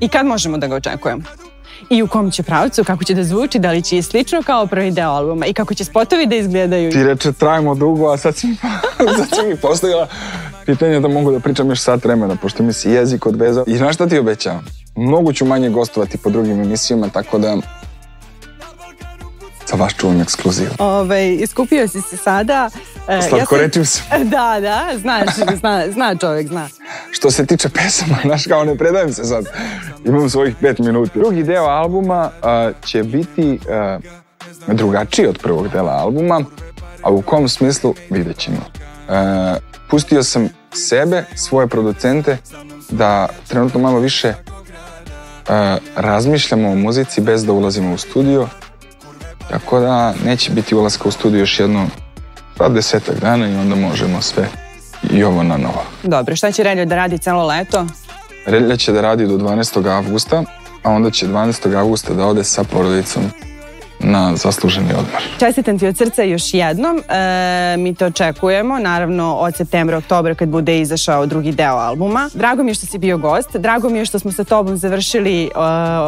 I 0.00 0.08
kad 0.08 0.26
možemo 0.26 0.58
da 0.58 0.66
ga 0.66 0.74
očekujemo? 0.74 1.22
I 1.90 2.02
u 2.02 2.08
kom 2.08 2.30
će 2.30 2.42
pravcu, 2.42 2.84
kako 2.84 3.04
će 3.04 3.14
da 3.14 3.24
zvuči, 3.24 3.58
da 3.58 3.70
li 3.70 3.82
će 3.82 3.98
i 3.98 4.02
slično 4.02 4.42
kao 4.42 4.66
prvi 4.66 4.90
deo 4.90 5.10
albuma 5.10 5.46
i 5.46 5.52
kako 5.52 5.74
će 5.74 5.84
spotovi 5.84 6.26
da 6.26 6.36
izgledaju? 6.36 6.90
Ti 6.90 7.04
reče 7.04 7.32
trajimo 7.32 7.74
dugo, 7.74 8.08
a 8.08 8.16
sad 8.16 8.36
si, 8.36 8.46
mi- 8.46 8.56
sad 9.18 9.28
si 9.30 9.46
mi 9.48 9.56
postavila 9.56 10.06
pitanje 10.66 11.00
da 11.00 11.08
mogu 11.08 11.32
da 11.32 11.40
pričam 11.40 11.68
još 11.68 11.80
sat 11.80 12.04
vremena, 12.04 12.36
pošto 12.36 12.62
mi 12.62 12.72
se 12.72 12.92
jezik 12.92 13.26
odvezao. 13.26 13.64
I 13.66 13.76
znaš 13.76 13.94
šta 13.94 14.06
ti 14.06 14.18
obećavam? 14.18 14.64
Mnogo 14.96 15.32
ću 15.32 15.44
manje 15.44 15.70
gostovati 15.70 16.18
po 16.18 16.30
drugim 16.30 16.60
emisijama, 16.60 17.08
tako 17.08 17.38
da 17.38 17.56
za 19.66 19.76
vas 19.76 19.94
čuvam 19.94 20.20
ekskluzivu. 20.20 20.70
Ove, 20.78 21.34
iskupio 21.34 21.88
si 21.88 22.00
se 22.00 22.16
sada. 22.16 22.70
E, 23.08 23.22
Slatkorečim 23.28 23.86
sam. 23.86 24.06
Da, 24.24 24.60
da, 24.60 24.98
znaš, 24.98 25.34
zna, 25.58 25.90
zna 25.90 26.16
čovjek, 26.16 26.48
zna. 26.48 26.68
Što 27.10 27.30
se 27.30 27.46
tiče 27.46 27.68
pesama, 27.68 28.16
znaš 28.26 28.46
kao 28.46 28.64
ne 28.64 28.76
predajem 28.76 29.12
se 29.12 29.24
sad. 29.24 29.44
Imam 30.04 30.30
svojih 30.30 30.54
pet 30.60 30.78
minuta. 30.78 31.18
Drugi 31.18 31.42
deo 31.42 31.64
albuma 31.64 32.30
a, 32.42 32.70
će 32.86 33.02
biti 33.02 33.60
a, 33.70 33.98
drugačiji 34.66 35.26
od 35.26 35.38
prvog 35.38 35.68
dela 35.68 35.92
albuma, 35.92 36.40
a 37.02 37.10
u 37.10 37.22
kom 37.22 37.48
smislu 37.48 37.94
vidjet 38.10 38.38
ćemo. 38.38 38.60
A, 39.08 39.56
pustio 39.90 40.22
sam 40.22 40.48
sebe, 40.72 41.24
svoje 41.34 41.66
producente, 41.66 42.38
da 42.90 43.28
trenutno 43.48 43.80
malo 43.80 43.98
više 43.98 44.34
razmišljamo 45.96 46.70
o 46.70 46.74
muzici 46.74 47.20
bez 47.20 47.44
da 47.44 47.52
ulazimo 47.52 47.94
u 47.94 47.98
studio. 47.98 48.48
Tako 49.54 49.80
da 49.80 50.14
neće 50.24 50.50
biti 50.52 50.74
ulaska 50.74 51.08
u 51.08 51.10
studio 51.10 51.40
još 51.40 51.60
jedno 51.60 51.86
pa 52.56 52.68
desetak 52.68 53.20
dana 53.20 53.48
i 53.48 53.56
onda 53.56 53.74
možemo 53.76 54.22
sve 54.22 54.48
i 55.10 55.24
ovo 55.24 55.42
na 55.42 55.56
novo. 55.56 55.82
Dobro, 56.02 56.36
šta 56.36 56.52
će 56.52 56.62
Reljo 56.62 56.84
da 56.84 56.94
radi 56.94 57.18
celo 57.18 57.46
leto? 57.46 57.86
Relja 58.46 58.76
će 58.76 58.92
da 58.92 59.00
radi 59.00 59.26
do 59.26 59.38
12. 59.38 59.96
avgusta, 59.96 60.44
a 60.82 60.90
onda 60.90 61.10
će 61.10 61.26
12. 61.26 61.78
avgusta 61.78 62.14
da 62.14 62.26
ode 62.26 62.44
sa 62.44 62.64
porodicom 62.64 63.22
na 64.04 64.36
zasluženi 64.36 64.90
odmor. 64.90 65.22
Čestitam 65.38 65.78
ti 65.78 65.86
od 65.86 65.96
srca 65.96 66.22
još 66.22 66.54
jednom. 66.54 67.02
E, 67.08 67.76
mi 67.76 67.94
te 67.94 68.06
očekujemo, 68.06 68.78
naravno 68.78 69.34
od 69.34 69.56
septembra, 69.56 69.98
oktobra 69.98 70.34
kad 70.34 70.48
bude 70.48 70.80
izašao 70.80 71.26
drugi 71.26 71.52
deo 71.52 71.74
albuma. 71.74 72.30
Drago 72.34 72.62
mi 72.62 72.70
je 72.70 72.74
što 72.74 72.86
si 72.86 72.98
bio 72.98 73.18
gost. 73.18 73.56
Drago 73.56 73.88
mi 73.88 73.98
je 73.98 74.04
što 74.04 74.18
smo 74.18 74.32
sa 74.32 74.44
tobom 74.44 74.76
završili 74.76 75.50
uh, 75.54 75.60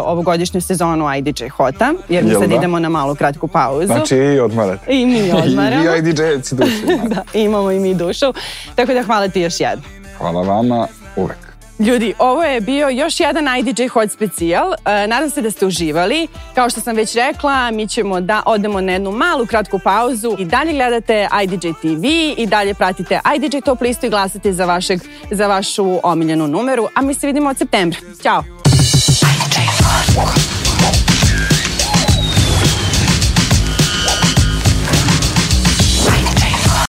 ovogodišnju 0.07 0.61
sezonu 0.61 1.17
IDJ 1.17 1.49
Hota, 1.49 1.93
jer 2.09 2.25
mi 2.25 2.31
Jel 2.31 2.41
sad 2.41 2.51
da? 2.51 2.57
idemo 2.57 2.79
na 2.79 2.89
malu 2.89 3.15
kratku 3.15 3.49
pauzu. 3.49 3.87
Znači 3.87 4.17
i 4.17 4.41
odmarate. 4.41 4.93
I 4.93 5.07
mi 5.07 5.33
odmaramo. 5.33 5.83
I, 5.95 5.99
i 5.99 6.03
IDJ-evci 6.03 6.55
duše. 6.55 6.87
da, 7.15 7.23
imamo 7.35 7.71
i 7.71 7.79
mi 7.79 7.95
dušu. 7.95 8.33
Tako 8.75 8.93
da 8.93 9.03
hvala 9.03 9.29
ti 9.29 9.41
još 9.41 9.61
jednom. 9.61 9.91
Hvala 10.19 10.43
vama 10.43 10.87
uvek. 11.17 11.46
Ljudi, 11.79 12.15
ovo 12.19 12.45
je 12.45 12.61
bio 12.61 12.89
još 12.89 13.21
jedan 13.21 13.59
IDJ 13.59 13.87
Hot 13.87 14.11
specijal. 14.13 14.73
E, 14.73 15.07
nadam 15.07 15.31
se 15.31 15.43
da 15.43 15.51
ste 15.51 15.67
uživali. 15.67 16.29
Kao 16.55 16.71
što 16.71 16.81
sam 16.81 16.97
već 16.97 17.15
rekla, 17.15 17.71
mi 17.71 17.89
ćemo 17.89 18.21
da 18.21 18.43
odemo 18.47 18.81
na 18.81 18.93
jednu 18.93 19.13
malu 19.13 19.47
kratku 19.47 19.79
pauzu 19.79 20.37
i 20.39 20.45
dalje 20.45 20.73
gledate 20.73 21.29
IDJ 21.43 21.69
TV 21.81 22.05
i 22.37 22.47
dalje 22.47 22.75
pratite 22.75 23.21
IDJ 23.37 23.57
Top 23.65 23.81
listu 23.81 24.07
i 24.07 24.11
glasate 24.11 24.53
za, 24.53 24.65
vašeg, 24.65 25.01
za 25.31 25.47
vašu 25.47 26.01
omiljenu 26.03 26.49
numeru. 26.49 26.89
A 26.95 27.03
mi 27.03 27.15
se 27.15 27.27
vidimo 27.27 27.51
od 27.51 27.59
septembra. 27.59 27.99
Ćao! 28.23 28.45
IDJ 28.67 29.59
Hot. 30.15 31.16